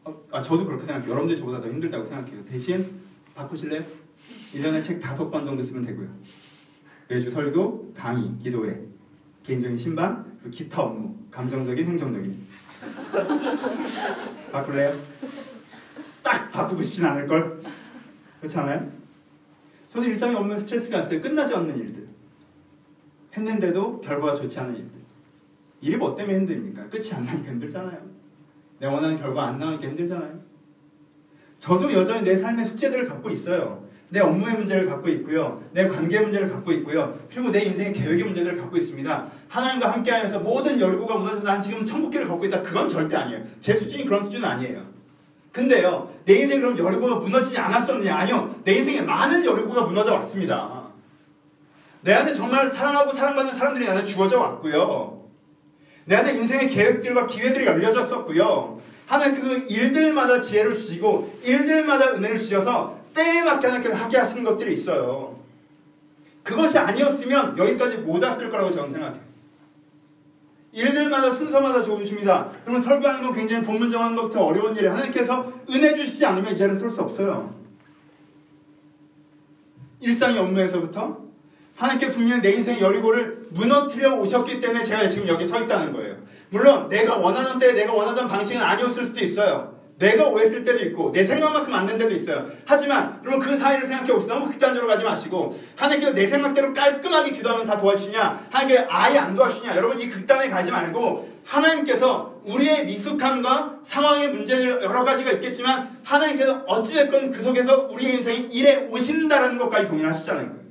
[0.05, 1.11] 어, 아, 저도 그렇게 생각해요.
[1.11, 2.45] 여러분들 저보다 더 힘들다고 생각해요.
[2.45, 3.01] 대신
[3.35, 3.83] 바꾸실래요?
[4.53, 6.07] 1년에 책 다섯 권 정도 쓰면 되고요.
[7.09, 8.79] 매주 설교, 강의, 기도회,
[9.43, 12.47] 개인적인 신방, 기타 업무, 감정적인, 행정적인.
[14.53, 14.97] 바꿀래요?
[16.51, 17.61] 딱 바꾸고 싶진 않을걸?
[18.41, 18.91] 그렇잖아요?
[19.89, 21.21] 저도 일상에 없는 스트레스가 있어요.
[21.21, 22.07] 끝나지 않는 일들.
[23.35, 25.01] 했는데도 결과가 좋지 않은 일들.
[25.81, 26.87] 일이 뭐 때문에 힘듭니까?
[26.89, 27.99] 끝이 안 나니까 힘들잖아요.
[28.79, 30.39] 내 원하는 결과 안 나오니까 힘들잖아요.
[31.59, 33.87] 저도 여전히 내 삶의 숙제들을 갖고 있어요.
[34.09, 35.63] 내 업무의 문제를 갖고 있고요.
[35.71, 37.17] 내 관계 문제를 갖고 있고요.
[37.29, 39.31] 그리고 내 인생의 계획의 문제들을 갖고 있습니다.
[39.47, 42.61] 하나님과 함께하면서 모든 여리고가 무너져서 난 지금 천국길을 걷고 있다.
[42.61, 43.43] 그건 절대 아니에요.
[43.61, 44.90] 제 수준이 그런 수준은 아니에요.
[45.51, 48.15] 근데요, 내 인생에 그럼 여리고가 무너지지 않았었느냐?
[48.15, 48.55] 아니요.
[48.63, 50.81] 내 인생에 많은 여리고가 무너져 왔습니다.
[52.01, 55.21] 내한테 정말 사랑하고 사랑받는 사람들이 나한테 주어져 왔고요.
[56.05, 58.81] 내한테 인생의 계획들과 기회들이 열려졌었고요.
[59.05, 65.37] 하나님 그 일들마다 지혜를 주시고 일들마다 은혜를 주셔서 때에 맞게 하나님께서 하게 하시는 것들이 있어요.
[66.43, 69.30] 그것이 아니었으면 여기까지 못 왔을 거라고 저는 생각해요.
[70.73, 72.49] 일들마다 순서마다 좋으십니다.
[72.63, 74.93] 그러면 설교하는 건 굉장히 본문 정하는 것부터 어려운 일이에요.
[74.93, 77.53] 하나님께서 은혜 주시지 않으면 이 자리를 쏠수 없어요.
[79.99, 81.19] 일상의 업무에서부터
[81.75, 86.15] 하나님께 분명히 내 인생의 여리고를 무너뜨려 오셨기 때문에 제가 지금 여기 서 있다는 거예요.
[86.49, 89.80] 물론 내가 원하는 때 내가 원하던 방식은 아니었을 수도 있어요.
[90.01, 92.45] 내가 오했을 때도 있고 내 생각만큼 안 된 데도 있어요.
[92.65, 94.33] 하지만 여러분 그 사이를 생각해 봅시다.
[94.33, 98.47] 너무 극단적으로 가지 마시고 하나님께서 내 생각대로 깔끔하게 기도하면 다 도와주시냐?
[98.49, 99.75] 하나님께 아예 안 도와주시냐?
[99.75, 107.31] 여러분 이 극단에 가지 말고 하나님께서 우리의 미숙함과 상황의 문제들 여러 가지가 있겠지만 하나님께서 어찌됐건
[107.31, 110.61] 그 속에서 우리의 인생이 일해 오신다는 것까지 동일하시잖아요.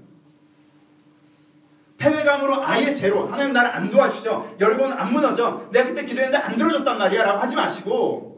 [1.98, 3.26] 패배감으로 아예 제로.
[3.26, 4.56] 하나님 나를 안 도와주셔.
[4.58, 5.68] 여러분 안 무너져.
[5.70, 7.24] 내가 그때 기도했는데 안 들어줬단 말이야.
[7.24, 8.29] 라고 하지 마시고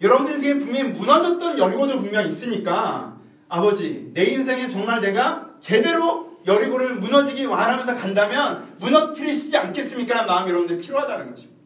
[0.00, 7.46] 여러분들 인생에 분명히 무너졌던 여리고도 분명히 있으니까 아버지 내 인생에 정말 내가 제대로 여리고를 무너지기
[7.46, 10.14] 원하면서 간다면 무너뜨리시지 않겠습니까?
[10.14, 11.58] 라는 마음이 여러분들 필요하다는 것입니다.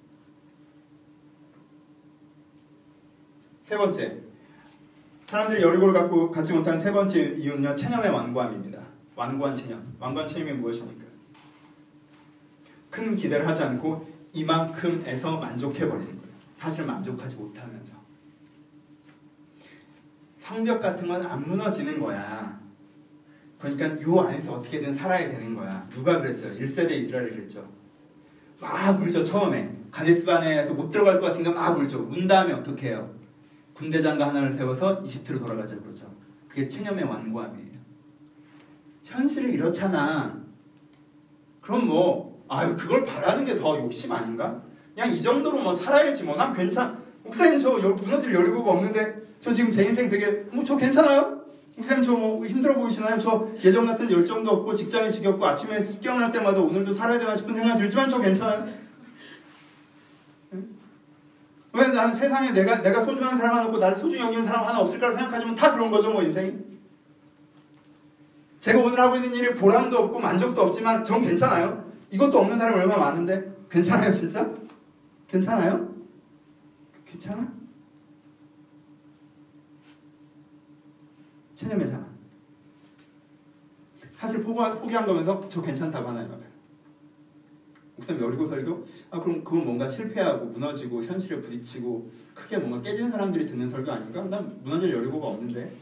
[3.62, 4.18] 세 번째
[5.28, 8.80] 사람들이 여리고를 갖고 갖지 못한 세 번째 이유는요 체념의 완고함입니다.
[9.16, 9.96] 완고한 체념.
[9.98, 11.06] 완고한 체념이 무엇입니까?
[12.90, 16.34] 큰 기대를 하지 않고 이만큼에서 만족해 버리는 거예요.
[16.54, 18.01] 사실 만족하지 못하면서.
[20.42, 22.60] 성벽 같은 건 안 무너지는 거야.
[23.60, 25.86] 그러니까 요 안에서 어떻게든 살아야 되는 거야.
[25.88, 26.52] 누가 그랬어요?
[26.58, 27.64] 1세대 이스라엘이 그랬죠.
[28.60, 29.72] 막 울죠, 처음에.
[29.92, 32.08] 가데스반에서 못 들어갈 것 같으니까 막 울죠.
[32.10, 33.14] 운 다음에 어떻게 해요?
[33.74, 36.12] 군대장과 하나를 세워서 이집트로 돌아가자 그러죠.
[36.48, 37.78] 그게 체념의 완고함이에요.
[39.04, 40.40] 현실은 이렇잖아.
[41.60, 44.60] 그럼 뭐, 아유, 그걸 바라는 게 더 욕심 아닌가?
[44.94, 46.36] 그냥 이 정도로 뭐 살아야지 뭐.
[46.36, 51.40] 난 괜찮, 목사님 저 무너질 여유가 없는데 저 지금 제 인생 되게 뭐 저 괜찮아요?
[51.76, 53.18] 목사님 저 뭐 힘들어 보이시나요?
[53.18, 57.76] 저 예전 같은 열정도 없고 직장이 지겹고 아침에 깨어날 때마다 오늘도 살아야 되나 싶은 생각
[57.76, 58.66] 들지만 저 괜찮아요.
[61.74, 65.14] 왜 나는 세상에 내가 내가 소중한 사람 하나 없고 나를 소중히 여기는 사람 하나 없을까를
[65.16, 66.52] 생각하지만 다 그런 거죠 뭐 인생이.
[68.60, 71.90] 제가 오늘 하고 있는 일이 보람도 없고 만족도 없지만 전 괜찮아요.
[72.10, 74.46] 이것도 없는 사람이 얼마나 많은데 괜찮아요 진짜?
[75.28, 75.91] 괜찮아요?
[77.12, 77.52] 괜찮아?
[81.54, 82.12] 자만.
[84.14, 86.40] 사실 포기한 거면서 저 괜찮다고 하나요?
[87.96, 88.86] 목사님 여리고 설교?
[89.10, 94.22] 아 그럼 그건 뭔가 실패하고 무너지고 현실에 부딪히고 크게 뭔가 깨지는 사람들이 듣는 설교 아닌가?
[94.24, 95.76] 난 무너질 여리고가 없는데.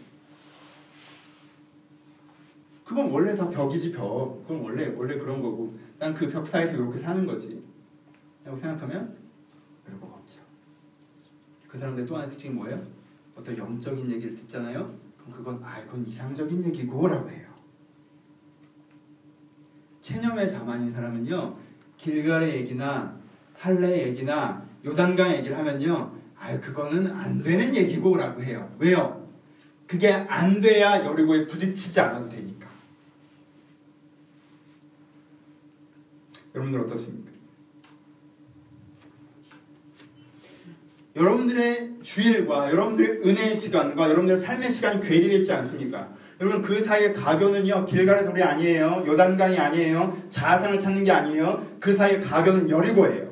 [2.84, 4.42] 그건 원래 다 벽이지 벽.
[4.42, 7.62] 그건 원래 원래 그런 거고 난 그 벽 사이에서 이렇게 사는 거지.
[8.44, 9.16] 라고 생각하면
[9.88, 10.40] 여리고가 없죠.
[11.70, 12.84] 그 사람들 또 하나의 특징이 뭐예요?
[13.36, 14.92] 어떤 영적인 얘기를 듣잖아요.
[15.16, 17.48] 그럼 그건 아 이건 이상적인 얘기고라고 해요.
[20.00, 21.56] 체념의 자만인 사람은요
[21.96, 23.16] 길갈의 얘기나
[23.54, 28.74] 할례 얘기나 요단강 얘기를 하면요 아 그거는 안 되는 얘기고라고 해요.
[28.78, 29.28] 왜요?
[29.86, 32.68] 그게 안 돼야 여리고에 부딪히지 않아도 되니까.
[36.54, 37.29] 여러분들 어떻습니까?
[41.20, 46.08] 여러분들의 주일과 여러분들의 은혜의 시간과 여러분들의 삶의 시간이 괴리되지 않습니까?
[46.40, 51.66] 여러분 그 사이의 가교는요 길가의 돌이 아니에요 요단강이 아니에요 자아상을 찾는 게 아니에요.
[51.78, 53.30] 그 사이의 가교는 여리고예요.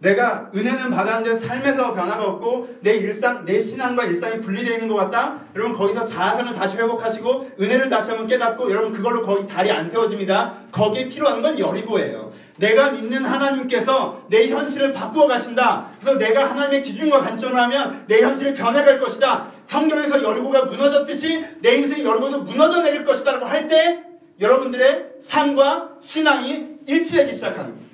[0.00, 5.38] 내가 은혜는 받았는데 삶에서 변화가 없고 내 일상 내 신앙과 일상이 분리되어 있는 것 같다?
[5.54, 10.52] 여러분 거기서 자아상을 다시 회복하시고 은혜를 다시 한번 깨닫고 여러분 그걸로 거기 다리 안 세워집니다.
[10.72, 15.90] 거기에 필요한 건 여리고예요 내가 믿는 하나님께서 내 현실을 바꾸어 가신다.
[16.00, 19.48] 그래서 내가 하나님의 기준과 관점을 하면 내 현실이 변해갈 것이다.
[19.66, 23.32] 성경에서 여리고가 무너졌듯이 내 인생이 여리고도 무너져 내릴 것이다.
[23.32, 24.04] 라고 할 때
[24.40, 27.84] 여러분들의 삶과 신앙이 일치되기 거예요.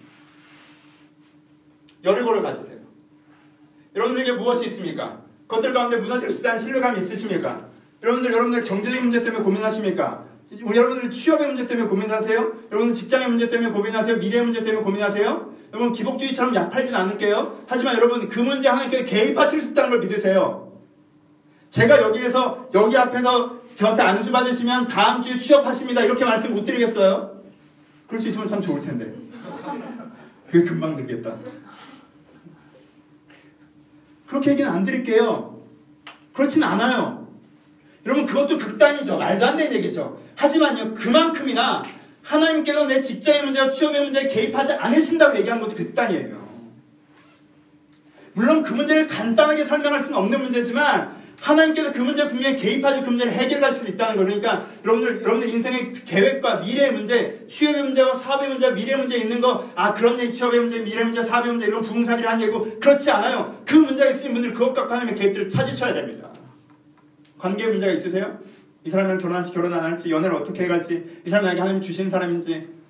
[2.03, 2.79] 여리고를 가지세요.
[3.95, 5.21] 여러분들에게 무엇이 있습니까?
[5.47, 7.69] 그것들 가운데 무너질 수 있다는 신뢰감이 있으십니까?
[8.03, 10.25] 여러분들 여러분들 경제적인 문제 때문에 고민하십니까?
[10.63, 12.53] 우리 여러분들은 취업의 문제 때문에 고민하세요?
[12.73, 14.17] 여러분 직장의 문제 때문에 고민하세요?
[14.17, 15.55] 미래의 문제 때문에 고민하세요?
[15.73, 17.65] 여러분 기복주의처럼 약팔진 않을게요.
[17.69, 20.73] 하지만 여러분 그 문제 하나님께 개입하실 수 있다는 걸 믿으세요.
[21.71, 26.03] 제가 여기에서 여기 앞에서 저한테 안수 받으시면 다음 주에 취업하십니다.
[26.03, 27.43] 이렇게 말씀 못 드리겠어요?
[28.09, 29.15] 그럴 수 있으면 참 좋을 텐데.
[30.51, 31.37] 그게 금방 들겠다.
[34.27, 35.63] 그렇게 얘기는 안 드릴게요.
[36.33, 37.20] 그렇진 않아요.
[38.07, 39.17] 여러분 그것도 극단이죠.
[39.17, 40.21] 말도 안 되는 얘기죠.
[40.35, 41.83] 하지만요, 그만큼이나
[42.23, 46.41] 하나님께서 내 직장의 문제와 취업의 문제에 개입하지 않으신다고 얘기한 것도 극단이에요.
[48.33, 53.33] 물론 그 문제를 간단하게 설명할 수는 없는 문제지만 하나님께서 그 문제 분명히 개입하셔 그 문제를
[53.33, 58.71] 해결할 수 있다는 거 그러니까 여러분들 여러분들 인생의 계획과 미래의 문제, 취업의 문제와 사업의 문제,
[58.71, 61.81] 미래의 문제 있는 거 아 그런 얘기 취업의 문제, 미래 의 문제, 사업의 문제 이런
[61.81, 63.63] 부흥사들이 한 얘기고 그렇지 않아요.
[63.67, 66.31] 그 문제가 있으신 분들 그것 갖고 하나님의 계획들을 찾으셔야 됩니다.
[67.41, 68.39] 관계 문제가 있으세요?
[68.85, 72.81] 이 사람이랑 결혼할지 결혼 안 할지 연애를 어떻게 해갈지 이 사람이 나에게 하나님 주신 사람인지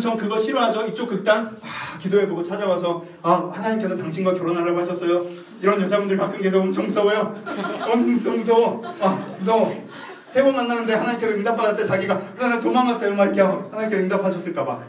[0.00, 0.86] 전 그거 싫어하죠.
[0.86, 5.26] 이쪽 극단 아, 기도해보고 찾아와서 아 하나님께서 당신과 결혼하라고 하셨어요.
[5.60, 7.34] 이런 여자분들 가끔 계속 엄청 무서워요.
[7.90, 8.82] 엄청 무서워.
[9.00, 9.88] 아 무서워.
[10.32, 13.16] 세 번 만나는데 하나님께서 응답받을 때 자기가 그러나 도망갔어요.
[13.16, 14.80] 막 이렇게 하나님께서 응답하셨을까봐.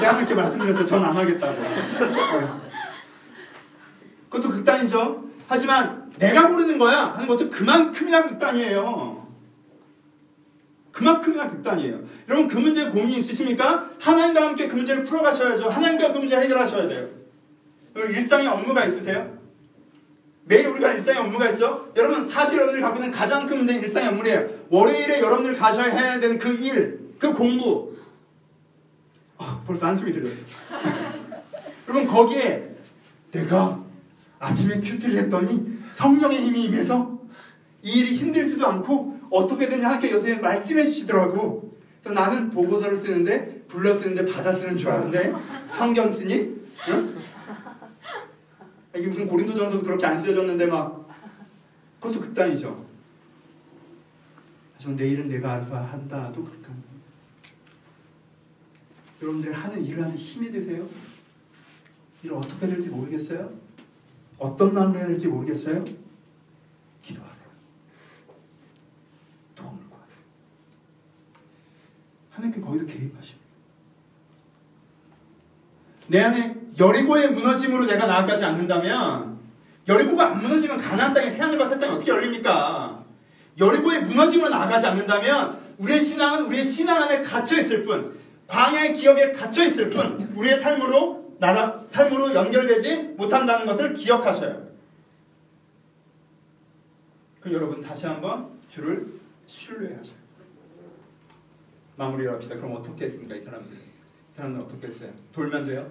[0.00, 0.84] 제가 하나님께 말씀드렸어요.
[0.86, 1.62] 전 안 하겠다고.
[1.62, 2.48] 네.
[4.28, 5.24] 그것도 극단이죠.
[5.46, 9.22] 하지만 내가 모르는 거야 하는 것도 그만큼이나 극단이에요.
[10.92, 12.00] 그만큼이나 극단이에요.
[12.28, 13.88] 여러분 그 문제에 고민이 있으십니까?
[13.98, 15.68] 하나님과 함께 그 문제를 풀어가셔야죠.
[15.68, 17.08] 하나님과 그 문제 해결하셔야 돼요.
[17.94, 19.38] 일상의 업무가 있으세요?
[20.44, 21.92] 매일 우리가 일상의 업무가 있죠?
[21.96, 24.48] 여러분 사실 여러분들이 갖고 있는 가장 큰 문제는 일상의 업무예요.
[24.68, 27.96] 월요일에 여러분들 가셔야 해야 되는 그 일, 그 공부.
[29.38, 30.44] 아, 벌써 한숨이 들렸어.
[31.88, 32.70] 여러분 거기에
[33.30, 33.82] 내가
[34.38, 37.20] 아침에 큐티를 했더니 성령의 힘이 임해서
[37.82, 41.76] 이 일이 힘들지도 않고 어떻게든 하나님께 요새 말씀해 주시더라고.
[42.02, 45.32] 그래서 나는 보고서를 쓰는데 불러 쓰는데 받아 쓰는 줄 알았는데
[45.76, 46.34] 성경 쓰니?
[46.88, 47.16] 응?
[48.94, 51.08] 이게 무슨 고린도전서도 그렇게 안 쓰여졌는데 막
[52.00, 52.86] 그것도 극단이죠.
[54.74, 56.82] 하지만 내일은 내가 알아서 한다도 극단.
[59.22, 60.86] 여러분들이 하는 일을 하는 힘이 되세요?
[62.24, 63.61] 일을 어떻게 될지 모르겠어요?
[64.42, 65.84] 어떤 마음으로 해야 될지 모르겠어요?
[72.30, 73.46] 하나님께 거기도 개입하십니다.
[76.08, 79.38] 내 안에 여리고의 무너짐으로 내가 나아가지 않는다면
[79.86, 83.04] 여리고가 안 무너지면 가나안 땅에 새하늘과 새 땅이 어떻게 열립니까?
[83.60, 89.64] 여리고의 무너짐으로 나아가지 않는다면 우리의 신앙은 우리의 신앙 안에 갇혀 있을 뿐 광야의 기억에 갇혀
[89.64, 94.64] 있을 뿐 우리의 삶으로 나라 삶으로 연결되지 못한다는 것을 기억하셔요.
[97.40, 100.14] 그 여러분 다시 한번 주를 신뢰하셔요.
[101.96, 102.54] 마무리를 합시다.
[102.54, 103.34] 그럼 어떻게 했습니까?
[103.34, 103.76] 이 사람들.
[103.76, 105.10] 이 사람들 어떻게 했어요?
[105.32, 105.90] 돌면 돼요?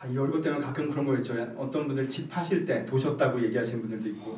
[0.00, 1.34] 아, 이 얼굴 때문에 가끔 그런 거 있죠.
[1.56, 4.36] 어떤 분들 집 파실 때 도셨다고 얘기하시는 분들도 있고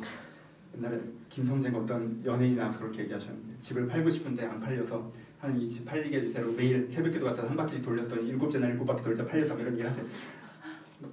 [0.77, 6.17] 옛날에 김성재가 어떤 연예인이 나와서 그렇게 얘기하셨는데 집을 팔고 싶은데 안 팔려서 하나님 이집 팔리게
[6.17, 6.51] 해주세요.
[6.51, 10.05] 매일 새벽기도 갔다 한 바퀴 돌렸더니 일곱째 날 일곱 바퀴 돌자 팔렸다 이런 얘기 하세요.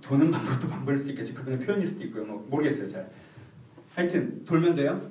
[0.02, 1.32] 도는 방법도 방법일 수 있겠지.
[1.32, 2.24] 그분의 표현일 수도 있고요.
[2.24, 2.86] 뭐 모르겠어요.
[2.88, 3.10] 잘.
[3.94, 5.10] 하여튼 돌면 돼요.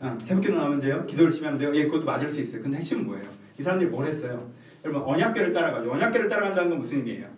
[0.00, 1.06] 아, 새벽기도 나오면 돼요.
[1.06, 1.70] 기도를 치면 돼요.
[1.74, 2.62] 예, 그것도 맞을 수 있어요.
[2.62, 3.28] 근데 핵심은 뭐예요?
[3.58, 4.50] 이 사람들이 뭘 했어요?
[4.84, 5.92] 여러분 언약계를 따라가죠.
[5.92, 7.28] 언약계를 따라간다는 건 무슨 의미예요?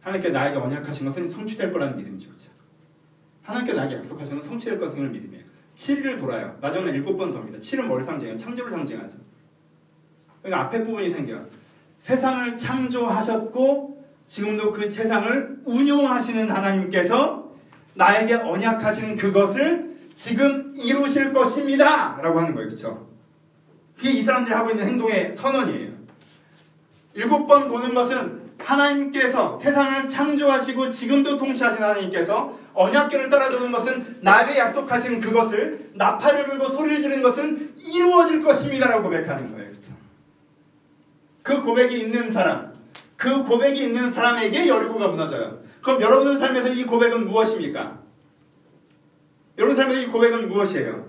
[0.00, 2.28] 하나님께 나에게 언약하신 것은 성취될 거라는 믿음이죠.
[2.28, 2.50] 그렇죠?
[3.42, 5.43] 하나님께 나에게 약속하신 것은 성취될 것을 믿음이에요.
[5.76, 6.56] 7일을 돌아요.
[6.60, 7.58] 마지막에 일곱 번 돕니다.
[7.58, 8.36] 7은 뭘 상징해요?
[8.36, 9.16] 창조를 상징하죠.
[10.42, 11.46] 그러니까 앞에 부분이 생겨요.
[11.98, 17.52] 세상을 창조하셨고 지금도 그 세상을 운용하시는 하나님께서
[17.94, 22.18] 나에게 언약하신 그것을 지금 이루실 것입니다.
[22.22, 22.68] 라고 하는 거예요.
[22.68, 23.08] 그렇죠?
[23.96, 25.92] 그게 이 사람들이 하고 있는 행동의 선언이에요.
[27.14, 35.20] 일곱 번 도는 것은 하나님께서 세상을 창조하시고 지금도 통치하신 하나님께서 언약계를 따라도는 것은 나에게 약속하신
[35.20, 38.88] 그것을 나팔을 불고 소리를 지르는 것은 이루어질 것입니다.
[38.88, 39.70] 라고 고백하는 거예요.
[39.70, 39.92] 그렇죠?
[41.42, 42.74] 그 고백이 있는 사람,
[43.16, 45.62] 그 고백이 있는 사람에게 여리고가 무너져요.
[45.82, 48.00] 그럼 여러분의 삶에서 이 고백은 무엇입니까?
[49.58, 51.06] 여러분 삶의 이 고백은 무엇이에요?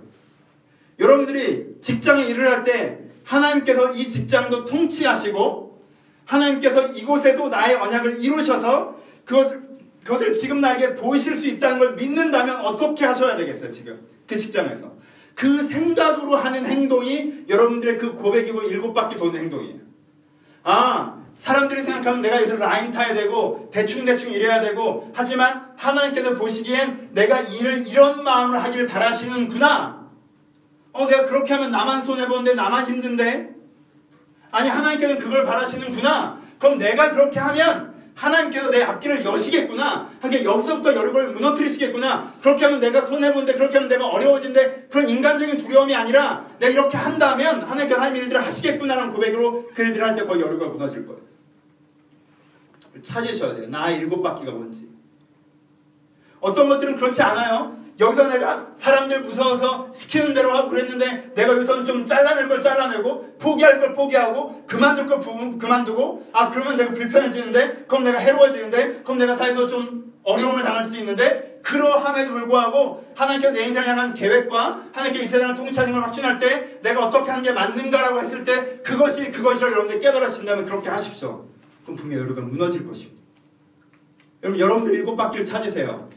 [0.99, 5.81] 여러분들이 직장에 일을 할 때 하나님께서 이 직장도 통치하시고
[6.25, 9.64] 하나님께서 이곳에도 나의 언약을 이루셔서 그것을,
[10.05, 13.99] 그것을 지금 나에게 보이실 수 있다는 걸 믿는다면 어떻게 하셔야 되겠어요, 지금?
[14.27, 14.93] 그 직장에서.
[15.33, 19.79] 그 생각으로 하는 행동이 여러분들의 그 고백이고 일곱 바퀴 도는 행동이에요.
[20.63, 27.41] 아, 사람들이 생각하면 내가 여기서 라인 타야 되고 대충대충 일해야 되고 하지만 하나님께서 보시기엔 내가
[27.41, 30.05] 일을 이런 마음으로 하길 바라시는구나.
[30.93, 33.55] 어, 내가 그렇게 하면 나만 손해보는데 나만 힘든데?
[34.51, 36.39] 아니, 하나님께서는 그걸 바라시는구나.
[36.59, 40.09] 그럼 내가 그렇게 하면 하나님께서 내 앞길을 여시겠구나.
[40.21, 42.33] 하게 여기서부터 여러분을 무너뜨리시겠구나.
[42.41, 47.61] 그렇게 하면 내가 손해보는데 그렇게 하면 내가 어려워진데 그런 인간적인 두려움이 아니라 내가 이렇게 한다면
[47.63, 51.19] 하나님께서 하나님 일들을 하시겠구나라는 고백으로 그 일들을 할 때 거의 여러가 무너질 거예요.
[53.03, 53.67] 찾으셔야 돼요.
[53.67, 54.87] 나의 일곱 바퀴가 뭔지.
[56.39, 57.77] 어떤 것들은 그렇지 않아요.
[57.99, 63.79] 여기서 내가 사람들 무서워서 시키는 대로 하고 그랬는데 내가 여기서는 좀 잘라낼 걸 잘라내고 포기할
[63.79, 65.19] 걸 포기하고 그만둘 걸
[65.57, 70.97] 그만두고 아 그러면 내가 불편해지는데 그럼 내가 해로워지는데 그럼 내가 사회에서 좀 어려움을 당할 수도
[70.97, 76.79] 있는데 그러함에도 불구하고 하나님께서 내 인생을 향한 계획과 하나님께 이 세상을 통치하는 걸 확신할 때
[76.81, 81.47] 내가 어떻게 하는 게 맞는가라고 했을 때 그것이 그것이라고 여러분들 깨달아진다면 그렇게 하십시오.
[81.83, 83.15] 그럼 분명히 여러분 무너질 것입니다.
[84.43, 86.09] 여러분 여러분들 일곱 바퀴를 찾으세요.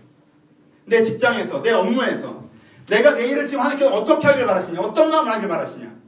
[0.88, 2.40] 내 직장에서 내 업무에서
[2.88, 5.98] 내가 내 일을 지금 하나님께서 어떻게 하길 바라시냐 어떤 마음을 하길 바라시냐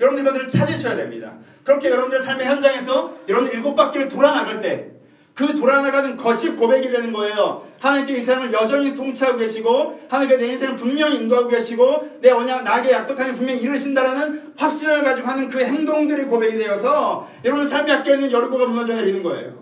[0.00, 1.34] 여러분들 그것을 찾으셔야 됩니다.
[1.62, 5.00] 그렇게 여러분들 삶의 현장에서 여러분들 일곱 바퀴를 돌아나갈 때
[5.40, 7.66] 그 돌아나가는 것이 고백이 되는 거예요.
[7.78, 12.90] 하나님께 이 세상을 여전히 통치하고 계시고 하나님께 내 인생을 분명히 인도하고 계시고 내 언약 나에게
[12.90, 18.66] 약속하는 분명히 이루신다라는 확신을 가지고 하는 그 행동들이 고백이 되어서 여러분 삶이 아껴 있는 여리고가
[18.66, 19.58] 무너져 내리는 거예요.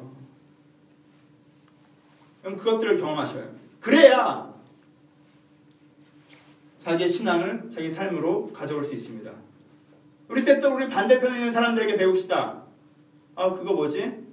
[2.43, 3.58] 그럼 그것들을 경험하셔요.
[3.81, 4.49] 그래야
[6.81, 9.31] 자기의 신앙을 자기 삶으로 가져올 수 있습니다.
[10.29, 12.63] 우리 때또 우리 반대편에 있는 사람들에게 배웁시다.
[13.35, 14.27] 아 그거 뭐지?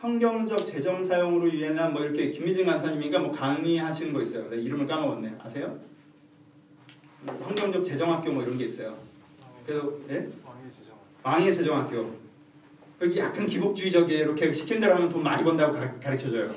[0.00, 4.48] 성경적 재정 사용으로 유행한 뭐 이렇게 김미진 간사님인가 뭐 강의하시는 거 있어요.
[4.50, 5.36] 내 이름을 까먹었네.
[5.42, 5.78] 아세요?
[7.24, 8.96] 성경적 재정학교 뭐 이런 게 있어요.
[9.64, 10.28] 그래서 예?
[11.22, 12.14] 왕의 재정학교.
[13.02, 14.22] 여기 약간 기복주의적이에요.
[14.24, 16.54] 이렇게 시킨 대로 하면 돈 많이 번다고 가, 르쳐줘요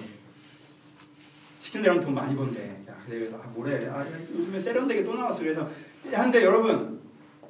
[1.60, 2.78] 시킨 대로 돈 많이 번대.
[2.86, 3.76] 자, 그래서 아, 뭐래?
[3.90, 5.40] 아, 요즘에 세련되게 또 나왔어.
[5.40, 5.68] 그래서
[6.12, 7.00] 한데 여러분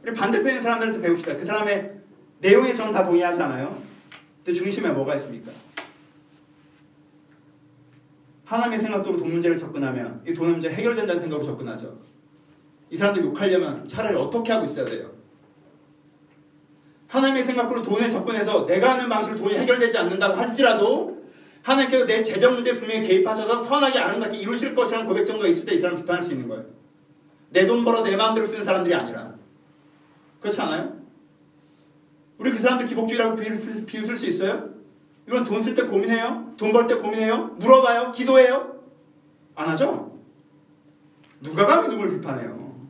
[0.03, 1.35] 우리 반대편의 사람들한테 배웁시다.
[1.37, 1.99] 그 사람의
[2.39, 3.81] 내용에 저는 다 동의하지 않아요.
[4.43, 5.51] 근데 중심에 뭐가 있습니까?
[8.45, 11.99] 하나님의 생각으로 돈 문제를 접근하면 이 돈 문제 해결된다는 생각으로 접근하죠.
[12.89, 15.11] 이 사람들 욕하려면 차라리 어떻게 하고 있어야 돼요?
[17.07, 21.18] 하나님의 생각으로 돈에 접근해서 내가 하는 방식으로 돈이 해결되지 않는다고 할지라도
[21.69, 25.79] 하나님께서 내 재정 문제에 분명히 개입하셔서 선하게 아름답게 이루실 것이라는 고백 정도가 있을 때 이
[25.79, 26.65] 사람 비판할 수 있는 거예요.
[27.51, 29.35] 내 돈 벌어 내 마음대로 쓰는 사람들이 아니라.
[30.41, 30.97] 그렇지 않아요?
[32.37, 34.69] 우리 그 사람들 기복주의라고 비웃을 수 있어요?
[35.27, 36.53] 이건 돈 쓸 때 고민해요?
[36.57, 37.55] 돈 벌 때 고민해요?
[37.59, 38.11] 물어봐요?
[38.13, 38.79] 기도해요?
[39.55, 40.17] 안 하죠?
[41.41, 42.87] 누가 감히 누굴 비판해요?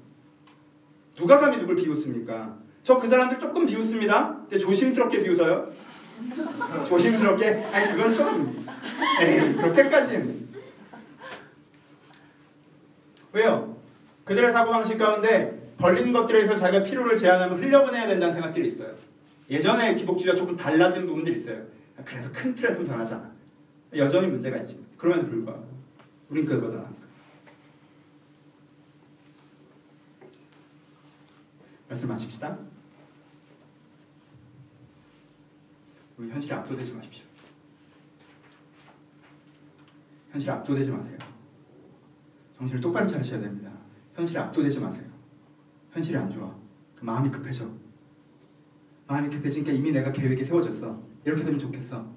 [1.16, 2.58] 누가 감히 누굴 비웃습니까?
[2.84, 4.38] 저 그 사람들 조금 비웃습니다.
[4.42, 5.70] 근데 조심스럽게 비웃어요.
[6.88, 7.48] 조심스럽게?
[7.72, 8.66] 아니 그건 좀
[9.22, 10.50] 에이 그렇게까지는
[13.34, 13.78] 왜요?
[14.26, 18.94] 그들의 사고방식 가운데 벌린 것들에서 자기가 필요를 제한하면 흘려보내야 된다는 생각들이 있어요.
[19.50, 21.64] 예전에 기복주의가 조금 달라진 부분들이 있어요.
[22.06, 23.32] 그래서 큰 틀에서는 변하지 않아.
[23.96, 24.84] 여전히 문제가 있지.
[24.98, 25.68] 그럼에도 불구하고
[26.30, 26.90] 우린 거야.
[31.88, 32.58] 말씀 마칩시다.
[32.58, 32.68] 우리
[36.28, 37.26] 현실에 압도되지 마십시오.
[40.32, 41.18] 현실에 압도되지 마세요.
[42.58, 43.72] 정신을 똑바로 차리셔야 됩니다.
[44.14, 45.10] 현실에 압도되지 마세요.
[45.92, 46.54] 현실이 안 좋아.
[46.96, 47.70] 그 마음이 급해져.
[49.08, 51.02] 마음이 급해지니까 이미 내가 계획이 세워졌어.
[51.26, 52.14] 이렇게 되면 좋겠어.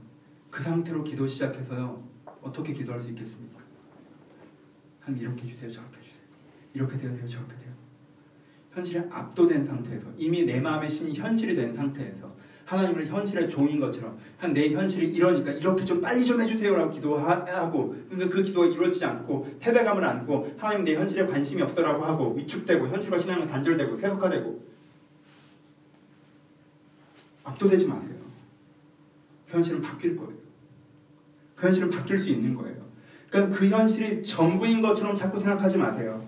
[0.51, 2.07] 그 상태로 기도 시작해서요.
[2.43, 3.62] 어떻게 기도할 수 있겠습니까?
[5.01, 5.71] 하나님 이렇게 해주세요.
[5.71, 6.23] 저렇게 해주세요.
[6.75, 7.27] 이렇게 돼야 돼요.
[7.27, 7.73] 저렇게 돼요.
[8.73, 12.35] 현실에 압도된 상태에서 이미 내 마음의 신이 현실이 된 상태에서
[12.72, 14.18] 하나님을 현실의 종인 것처럼
[14.52, 20.02] 내 현실이 이러니까 이렇게 좀 빨리 좀 해주세요라고 기도하고 그, 그 기도가 이루어지지 않고 패배감을
[20.02, 24.72] 안고 하나님 내 현실에 관심이 없어라고 하고 위축되고 현실과 신앙은 단절되고 세속화되고
[27.44, 28.14] 압도되지 마세요.
[29.46, 30.32] 그 현실은 바뀔 거예요.
[31.54, 32.82] 그 현실은 바뀔 수 있는 거예요.
[33.28, 36.26] 그러니까 그 현실이 전부인 것처럼 자꾸 생각하지 마세요.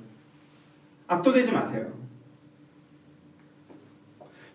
[1.07, 2.04] 압도되지 마세요.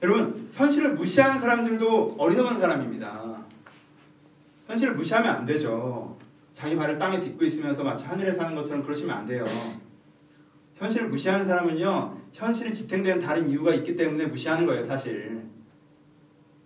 [0.01, 3.43] 여러분, 현실을 무시하는 사람들도 어리석은 사람입니다.
[4.67, 6.17] 현실을 무시하면 안 되죠.
[6.53, 9.45] 자기 발을 땅에 딛고 있으면서 마치 하늘에 사는 것처럼 그러시면 안 돼요.
[10.75, 15.43] 현실을 무시하는 사람은요, 현실이 지탱되는 다른 이유가 있기 때문에 무시하는 거예요, 사실.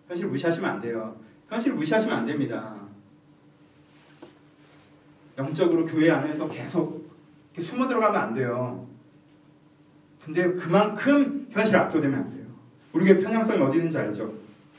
[0.08, 1.19] 현실 무시하시면 안 돼요.
[1.50, 2.76] 현실 무시하시면 안 됩니다.
[5.38, 7.12] 영적으로 교회 안에서 계속
[7.58, 8.88] 숨어 들어가면 안 돼요.
[10.24, 12.42] 근데 그만큼 현실 압도되면 안 돼요.
[12.93, 14.34] 우리 교회 편향성이 어디 있는지 알죠?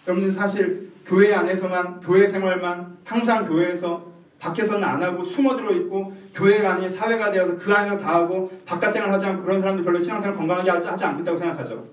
[0.07, 6.75] 여러분들 사실 교회 안에서만 교회 생활만 항상 교회에서 밖에서는 안 하고 숨어 들어 있고 교회가
[6.75, 10.37] 아닌 사회가 되어서 그 안에서 다 하고 바깥 생활 하지 않고 그런 사람들 별로 신앙생활
[10.37, 11.87] 건강하게 하지 않고 있다고 생각하죠.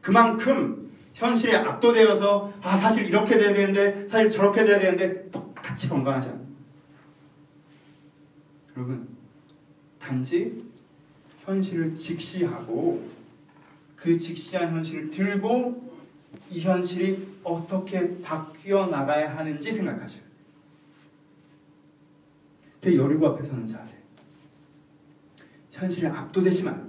[0.00, 6.46] 그만큼 현실에 압도되어서 아 사실 이렇게 돼야 되는데 사실 저렇게 돼야 되는데 똑같이 건강하지 않아요.
[8.76, 9.08] 여러분
[9.98, 10.64] 단지
[11.44, 13.08] 현실을 직시하고
[13.98, 15.88] 그 직시한 현실을 들고
[16.50, 20.22] 이 현실이 어떻게 바뀌어 나가야 하는지 생각하셔요.
[22.80, 23.96] 그 여리고 앞에 서는 자세.
[25.72, 26.88] 현실에 압도되지 말고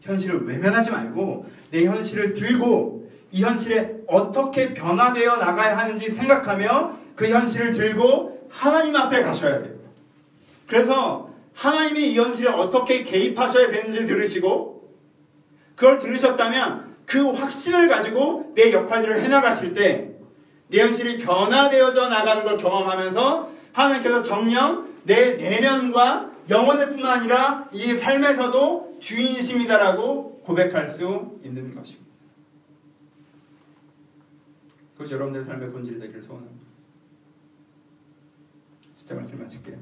[0.00, 7.72] 현실을 외면하지 말고 내 현실을 들고 이 현실에 어떻게 변화되어 나가야 하는지 생각하며 그 현실을
[7.72, 9.76] 들고 하나님 앞에 가셔야 돼요.
[10.66, 14.77] 그래서 하나님이 이 현실에 어떻게 개입하셔야 되는지 들으시고
[15.78, 20.18] 그걸 들으셨다면 그 확신을 가지고 내 역할들을 해나가실 때
[20.68, 28.98] 내 현실이 변화되어져 나가는 걸 경험하면서 하나님께서 정령 내 내면과 영혼을 뿐만 아니라 이 삶에서도
[29.00, 32.08] 주인이십니다라고 고백할 수 있는 것입니다.
[34.94, 36.66] 그것이 여러분들의 삶의 본질이 되기를 소원합니다.
[38.94, 39.76] 진짜 말씀 마칠게요.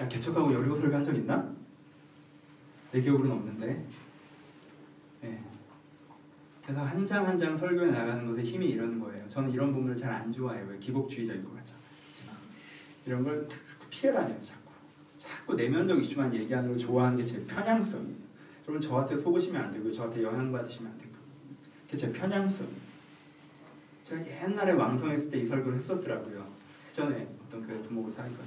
[0.00, 1.50] 야, 개척하고 여리고 설교한 적 있나?
[2.94, 3.84] 내 기억으로는 없는데.
[5.22, 5.42] 네.
[6.62, 9.28] 그래서 한 장 한 장 설교해 나가는 것에 힘이 이런 거예요.
[9.28, 10.64] 저는 이런 부분을 잘 안 좋아해요.
[10.70, 11.84] 왜 기복주의자인 것 같잖아요.
[13.04, 13.48] 이런 걸
[13.90, 14.40] 피해 다녀요.
[14.40, 14.70] 자꾸.
[15.18, 18.24] 자꾸 내면적 이슈만 얘기하는 걸 좋아하는 게 제 편향성이에요.
[18.68, 19.92] 여러분 저한테 속으시면 안 되고요.
[19.92, 21.10] 저한테 영향 받으시면 안 되고.
[21.86, 22.84] 그게 제 편향성이에요.
[24.04, 26.46] 제가 옛날에 왕성했을 때 이 설교를 했었더라고요.
[26.92, 28.38] 전에 어떤 그 부목을 사니까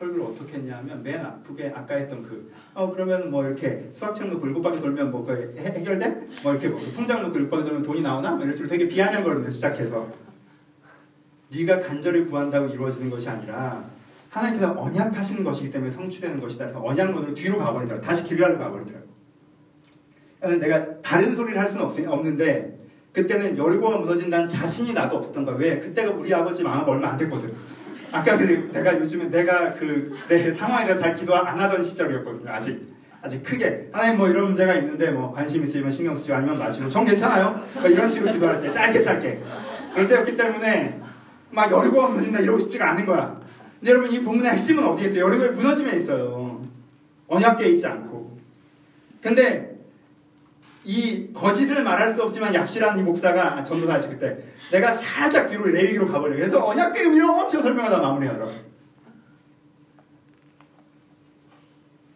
[0.00, 4.62] 설교를 어떻게 했냐면 맨 앞에 아까 했던 그 어 그러면 뭐 이렇게 수학책 놓고 일곱
[4.62, 6.26] 바퀴 돌면 뭐 그 해결돼?
[6.42, 8.30] 뭐 이렇게 뭐 통장 놓고 일곱 바퀴 돌면 돈이 나오나?
[8.30, 10.08] 뭐 이런 식으로 되게 비아냥거리면서 시작해서
[11.50, 13.84] 네가 간절히 구한다고 이루어지는 것이 아니라
[14.30, 16.66] 하나님께서 언약하시는 것이기 때문에 성취되는 것이다.
[16.66, 18.02] 그래서 언약문으로 뒤로 가버리더라고.
[18.02, 19.06] 다시 길갈로 가버리더라고.
[20.60, 22.78] 내가 다른 소리를 할 수는 없, 없는데
[23.12, 25.56] 그때는 여리고가 무너진다는 자신이 나도 없었던 거야.
[25.56, 25.78] 왜?
[25.80, 27.52] 그때가 우리 아버지 망하고 얼마 안 됐거든.
[28.12, 32.50] 아까 그 내가 요즘에 내가 그 내 상황에 대해서 잘 기도 안 하던 시절이었거든요.
[32.50, 32.88] 아직
[33.22, 37.04] 아직 크게 하나님 뭐 이런 문제가 있는데 뭐 관심 있으면 신경 쓰지 아니면 마시고 전
[37.04, 37.62] 괜찮아요.
[37.74, 39.42] 뭐 이런 식으로 기도할 때 짧게 짧게
[39.92, 41.00] 그럴 때였기 때문에
[41.50, 43.38] 막 여리고가 무너진다 이러고 싶지가 않은 거야.
[43.78, 45.24] 근데 여러분 이 본문의 핵심은 어디에 있어요?
[45.26, 46.62] 여리고에 무너짐에 있어요.
[47.28, 48.38] 언약궤 있지 않고.
[49.22, 49.69] 근데
[50.84, 56.06] 이 거짓을 말할 수 없지만 얍실한 이 목사가 아, 전도사지 그때 내가 살짝 뒤로 레위기로
[56.06, 56.36] 가버려.
[56.36, 58.52] 그래서 언약궤 의미를 엄청 설명하다 마무리하더라고.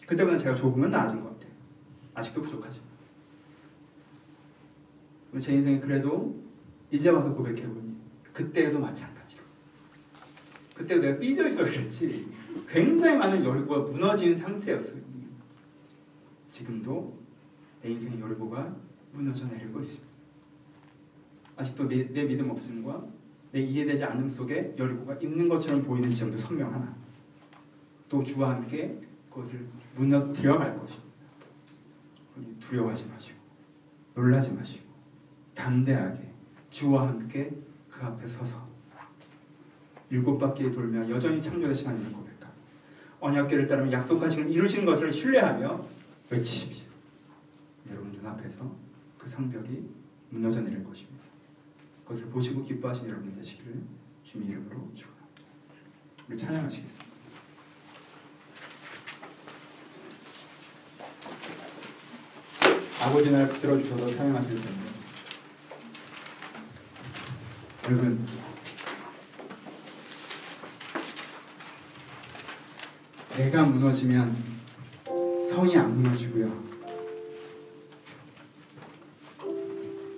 [0.06, 1.52] 그때보다 제가 조금은 나아진 것 같아요.
[2.14, 2.82] 아직도 부족하죠.
[5.40, 6.42] 제 인생에 그래도
[6.90, 7.94] 이제 와서 고백해보니
[8.32, 9.42] 그때에도 마찬가지로
[10.74, 12.28] 그때 내가 삐져 있어 그랬지
[12.68, 15.02] 굉장히 많은 여리고가 무너진 상태였어요.
[16.50, 17.23] 지금도
[17.85, 18.74] 내 인생의 여리고가
[19.12, 20.09] 무너져 내리고 있습니다.
[21.57, 23.05] 아직도 내, 내 믿음 없음과
[23.53, 26.97] 내 이해되지 않음 속에 여리고가 있는 것처럼 보이는 지점도 선명하나
[28.09, 29.66] 또 주와 함께 그것을
[29.97, 31.05] 무너뜨려 갈 것입니다.
[32.61, 33.39] 두려워하지 마시고
[34.14, 34.85] 놀라지 마시고
[35.55, 36.32] 담대하게
[36.70, 37.53] 주와 함께
[37.91, 38.66] 그 앞에 서서
[40.09, 42.55] 일곱 바퀴 돌며 여전히 창조되신 하나님을 고백하고
[43.20, 45.85] 언약궤를 따르며 약속하신 걸 이루시는 것을 신뢰하며
[46.30, 46.84] 외치십시오.
[48.24, 48.74] 여러분 눈앞에서
[49.18, 49.84] 그 성벽이
[50.30, 51.22] 무너져 내릴 것입니다.
[52.04, 53.82] 그것을 보시고 기뻐하신 여러분 되시기를
[54.22, 55.42] 주님 이름으로 축원합니다.
[56.28, 57.04] 우리 찬양하시겠습니다.
[63.02, 64.80] 아버지 날 붙들어 주셔서 찬양하실 텐데
[67.84, 68.26] 여러분
[73.36, 74.36] 내가 무너지면
[75.50, 76.73] 성이 안 무너지고요.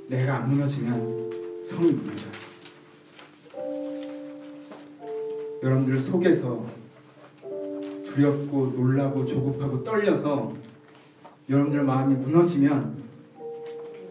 [0.08, 2.30] 내가 안 무너지면 성이 무너져요.
[5.62, 6.64] 여러분들 속에서
[8.06, 10.52] 두렵고 놀라고 조급하고 떨려서
[11.50, 12.96] 여러분들 마음이 무너지면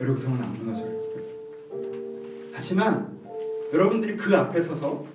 [0.02, 0.94] 여러분 성은 안 무너져요.
[2.54, 3.18] 하지만
[3.72, 5.06] 여러분들이 그 앞에 서서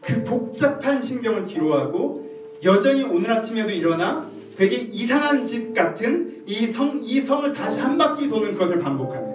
[0.00, 2.26] 그 복잡한 신경을 뒤로하고
[2.64, 8.28] 여전히 오늘 아침에도 일어나 되게 이상한 집 같은 이 성, 이 성을 다시 한 바퀴
[8.28, 9.25] 도는 것을 반복하면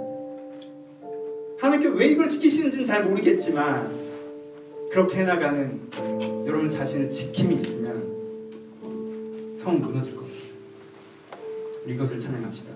[1.81, 3.99] 하나님께 왜 이걸 시키시는지는 잘 모르겠지만
[4.91, 5.81] 그렇게 해나가는
[6.45, 10.39] 여러분 자신의 지킴이 있으면 성 무너질 겁니다.
[11.87, 12.69] 이것을 찬양합시다.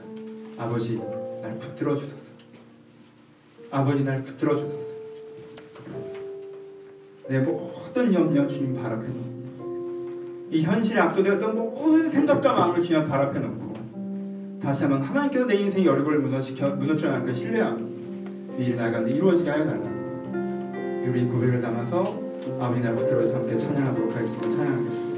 [0.57, 0.99] 아버지
[1.41, 2.15] 날 붙들어 주소서.
[3.69, 4.95] 아버지 날 붙들어 주소서.
[7.27, 13.21] 내 모든 염려 주님 발 앞에 놓고 이 현실에 압도되었던 모든 생각과 마음을 주님 발
[13.21, 17.84] 앞에 놓고 다시 한번 하나님께서 내 인생 여력을 무너지켜 무너뜨려 나갈 신뢰하고
[18.57, 19.89] 이 일이 나가는데 이루어지게 하여 달라고
[21.07, 22.19] 우리 고백을 담아서
[22.59, 24.49] 아버지 날 붙들어서 함께 찬양하도록 하겠습니다.
[24.49, 25.14] 찬양하겠습니다.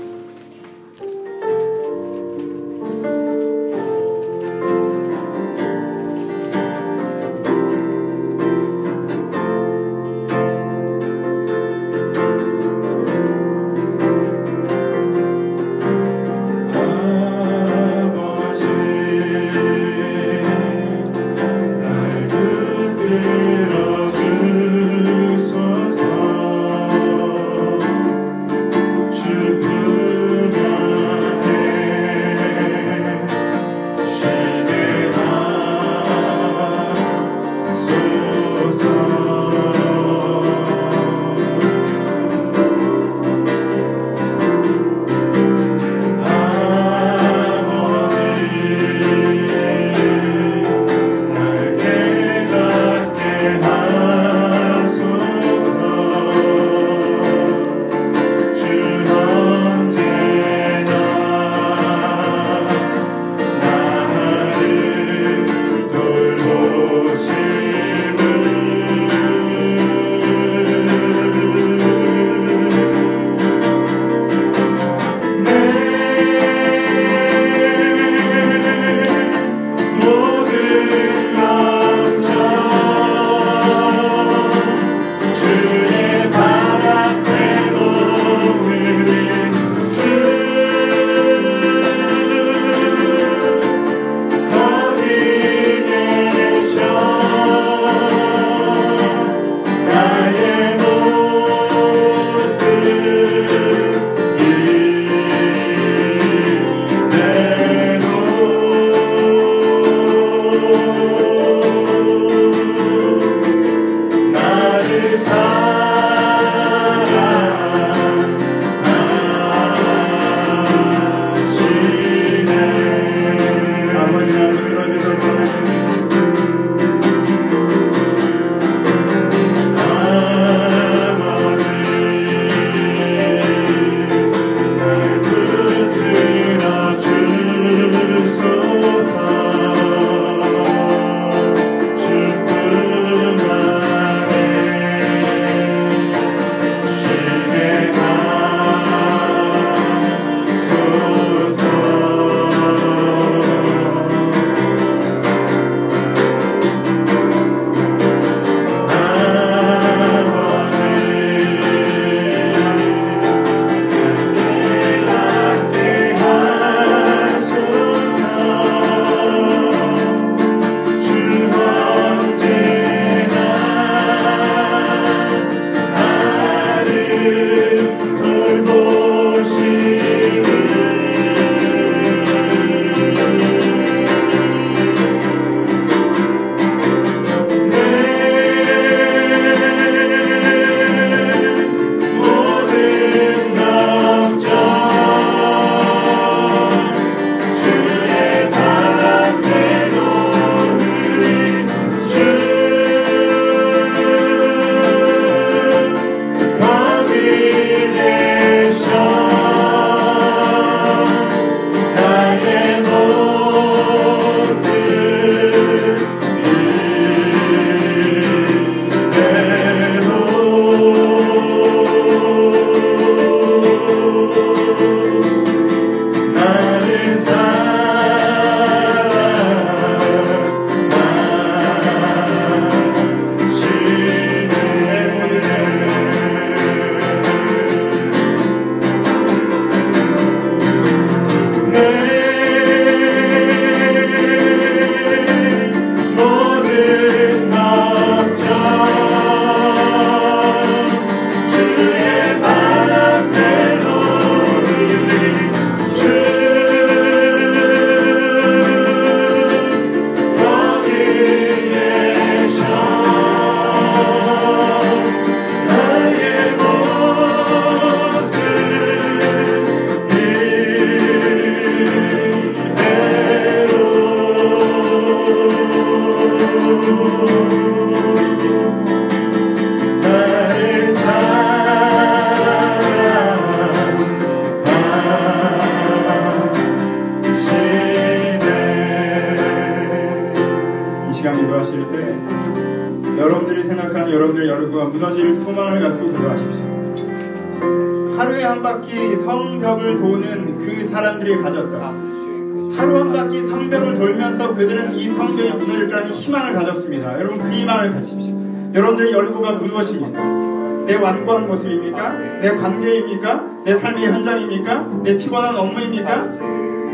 [312.42, 313.46] 내 관계입니까?
[313.66, 314.88] 내 삶의 현장입니까?
[315.04, 316.12] 내 피곤한 업무입니까?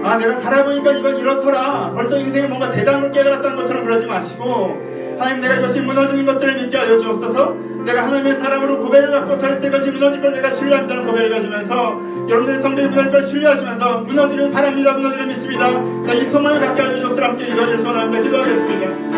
[0.04, 1.92] 아 내가 살아보니까 이건 이렇더라.
[1.94, 7.00] 벌써 인생에 뭔가 대단을 깨달았다는 것처럼 그러지 마시고 하나님 내가 이것이 무너지는 것들을 믿게 하여
[7.00, 12.00] 주옵소서 내가 하나님의 사람으로 고백을 갖고 서 있을 것이 무너질 걸 내가 신뢰한다는 고백을 가지면서
[12.30, 15.70] 여러분들의 성경이 무너질 걸 신뢰하시면서 무너지를 바랍니다 무너지를 믿습니다
[16.14, 19.13] 이 소망을 갖게 하여 주옵소서 함께 이거를 소원합니다 기도하겠습니다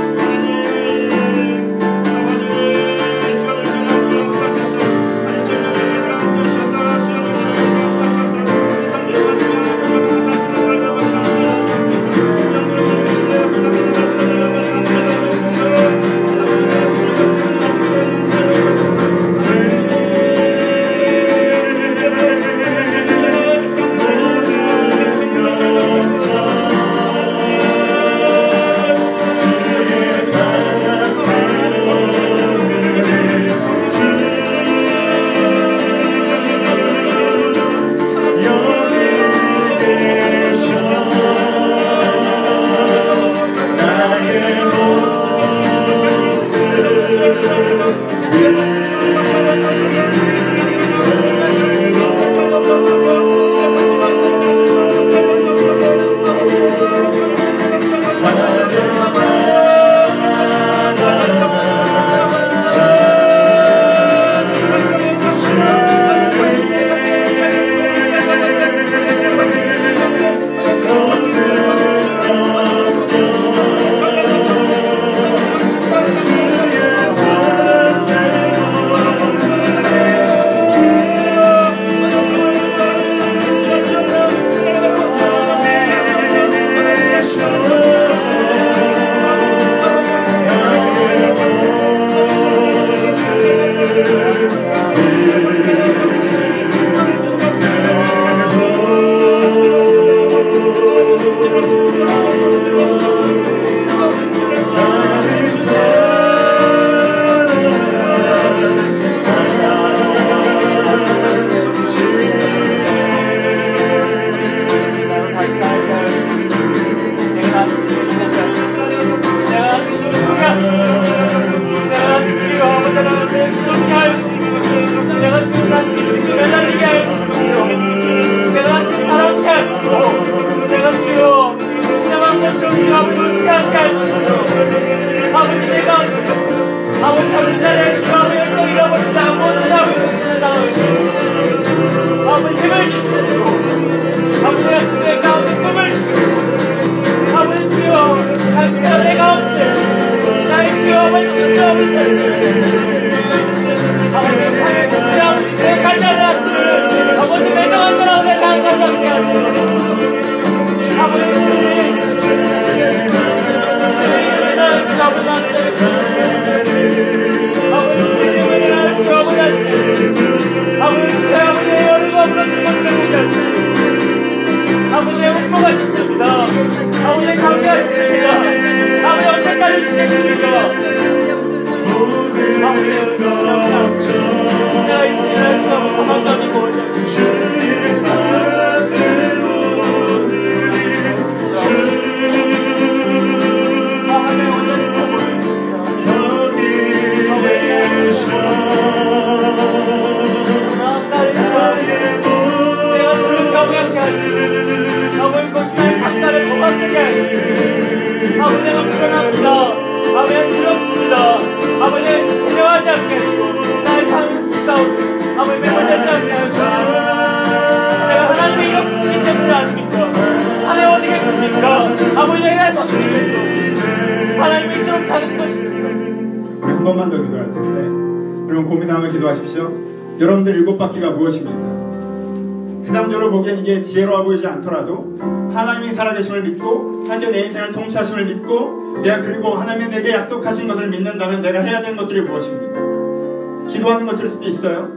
[233.96, 235.18] 지혜로워 보이지 않더라도
[235.54, 241.42] 하나님이 살아계심을 믿고 하나님께 내 인생을 통치하심을 믿고 내가 그리고 하나님이 내게 약속하신 것을 믿는다면
[241.42, 243.70] 내가 해야 되는 것들이 무엇입니까?
[243.70, 244.90] 기도하는 것일 수도 있어요.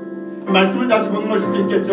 [0.46, 1.92] 말씀을 다시 보는 것일 수도 있겠죠.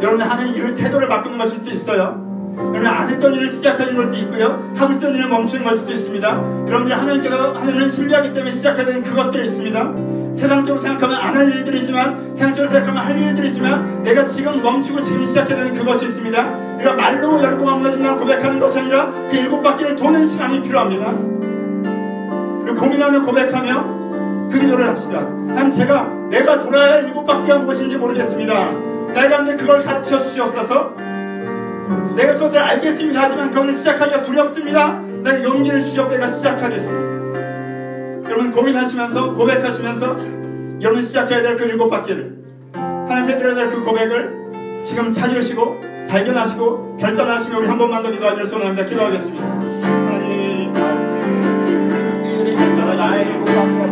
[0.00, 2.22] 여러분들 하나님 이를 태도를 바꾸는 것일 수도 있어요.
[2.56, 4.72] 여러분 안 했던 일을 시작하는 걸 수도 있고요.
[4.76, 6.28] 하고 있던 일을 멈추는 걸 수도 있습니다.
[6.68, 9.94] 여러분들이 하나님께서 하나님을 신뢰하기 때문에 시작해야 되는 그것들이 있습니다.
[10.36, 15.72] 세상적으로 생각하면 안 할 일들이지만 세상적으로 생각하면 할 일들이지만 내가 지금 멈추고 지금 시작해야 되는
[15.72, 16.74] 그것이 있습니다.
[16.76, 21.12] 우리가 말로 열고 무너진다고 고백하는 것이 아니라 그 일곱 바퀴를 도는 시간이 필요합니다.
[22.62, 25.20] 그리고 고민하며 고백하며 그 기도를 합시다.
[25.20, 28.72] 하나님 제가 내가 돌아야 할 일곱 바퀴가 무엇인지 모르겠습니다.
[29.14, 30.94] 내가 근데 그걸 가르쳐 주시옵소서.
[32.16, 33.22] 내가 그것을 알겠습니다.
[33.22, 35.00] 하지만 그걸 시작하기가 두렵습니다.
[35.22, 38.24] 내가 용기를 주시옵 내가 시작하겠습니다.
[38.26, 40.18] 여러분 고민하시면서 고백하시면서
[40.82, 42.43] 여러분 시작해야 될 그 일곱 바퀴를
[43.44, 45.78] 드려야 될그 고백을 지금 찾으시고
[46.08, 48.86] 발견하시고 결단하시며 우리 한 번만 더 기도하기를 소원합니다.
[48.86, 49.44] 기도하겠습니다.
[49.44, 50.72] 하나님
[52.24, 53.83] 이들의 결단을 바퀴가 뭔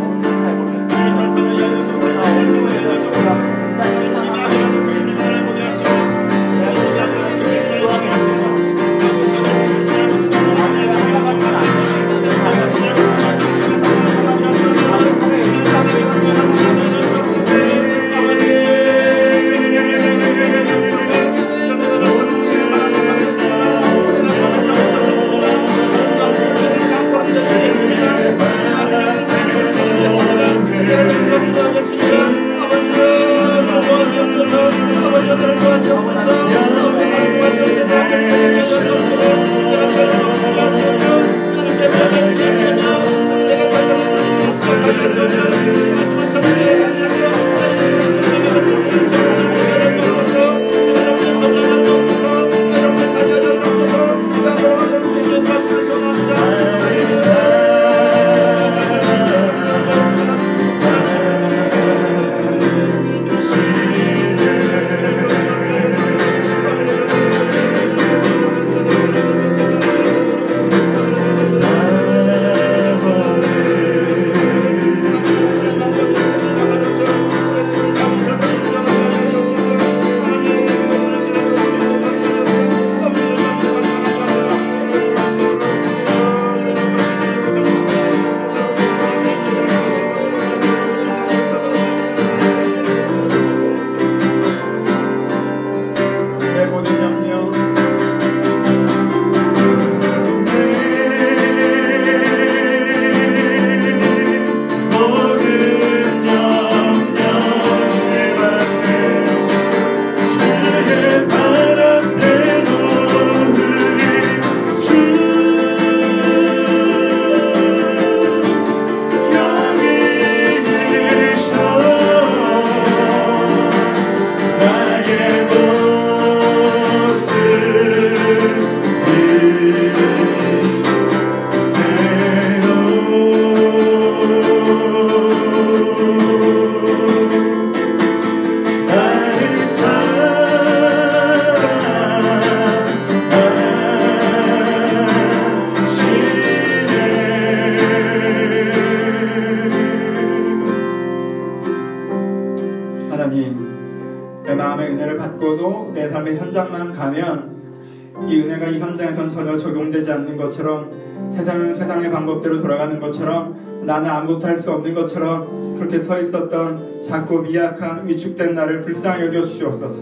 [164.23, 170.01] 아무것도 할 수 없는 것처럼 그렇게 서 있었던 작고 미약한 위축된 나를 불쌍히 여겨 주시옵소서.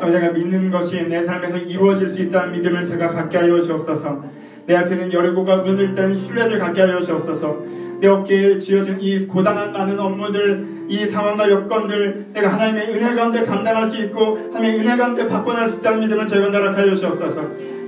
[0.00, 4.24] 아버지 내가 믿는 것이 내 삶에서 이루어질 수 있다는 믿음을 제가 갖게 하여 주옵소서.
[4.66, 7.86] 내 앞에는 여리고가 무너질 때는 신뢰를 갖게 하여 주옵소서.
[8.00, 13.90] 내 어깨에 쥐어진 이 고단한 많은 업무들 이 상황과 여건들 내가 하나님의 은혜 가운데 감당할
[13.90, 17.42] 수 있고 하나님의 은혜 가운데 바꿔날 수 있다는 믿음을 재건달하게 하여 주옵소서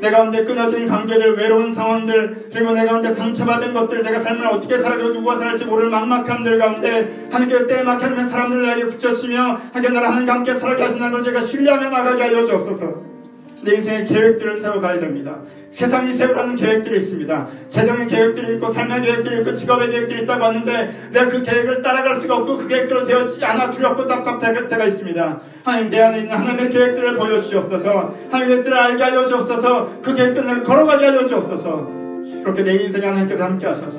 [0.08, 5.10] 내 가운데 끊어진 관계들 외로운 상황들 그리고 내 가운데 상처받은 것들 내가 삶을 어떻게 살아가고
[5.10, 10.54] 누구와 살지 모르는 막막함들 가운데 하나님께 때에 막히는 사람들을 나에게 붙여시며 하나님 나라 하나님과 함께
[10.58, 13.17] 걸 제가 신뢰하며 나가게 하여 주옵소서
[13.62, 15.40] 내 인생의 계획들을 세워가야 됩니다.
[15.70, 17.46] 세상이 세우라는 계획들이 있습니다.
[17.68, 22.36] 재정의 계획들이 있고 삶의 계획들이 있고 직업의 계획들이 있다고 하는데 내가 그 계획을 따라갈 수가
[22.36, 25.40] 없고 그 계획대로 되어지지 않아 두렵고 답답할 때가 있습니다.
[25.64, 31.06] 하나님 내 안에 있는 하나님의 계획들을 보여주시옵소서 하나님의 계획들을 알게 하여 주옵소서 그 계획들을 걸어가게
[31.06, 31.98] 하여 주옵소서
[32.42, 33.98] 그렇게 내 인생에 하나님께서 함께 하셔서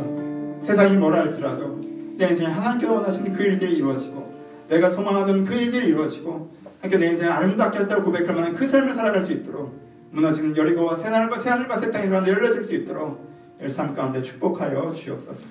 [0.64, 1.80] 세상이 뭐라 할지라도
[2.18, 4.30] 내 인생에 하나님께서 원하시는 그 일들이 이루어지고
[4.70, 6.50] 내가 소망하던 그 일들이 이루어지고
[6.82, 9.78] 하나님께 내 인생을 아름답게 했다고 고백할 만한 그 삶을 살아갈 수 있도록
[10.12, 15.42] 무너지는 여리고와 새하늘과 새하늘과 새 땅이 가운데 열려질 수 있도록 일삶 가운데 축복하여 주옵소서.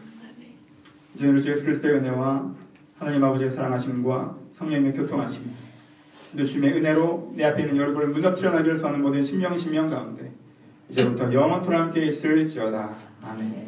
[1.15, 2.55] 이제 우리 주 예수 그리스도의 은혜와
[2.99, 5.51] 하나님 아버지의 사랑하심과 성령님의 교통하심,
[6.37, 10.33] 주님의 은혜로 내 앞에 있는 여러분을 무너뜨려 나기를 소하는 모든 신명 신명 가운데
[10.89, 12.97] 이제부터 영원토록 함께 있을지어다.
[13.23, 13.68] 아멘.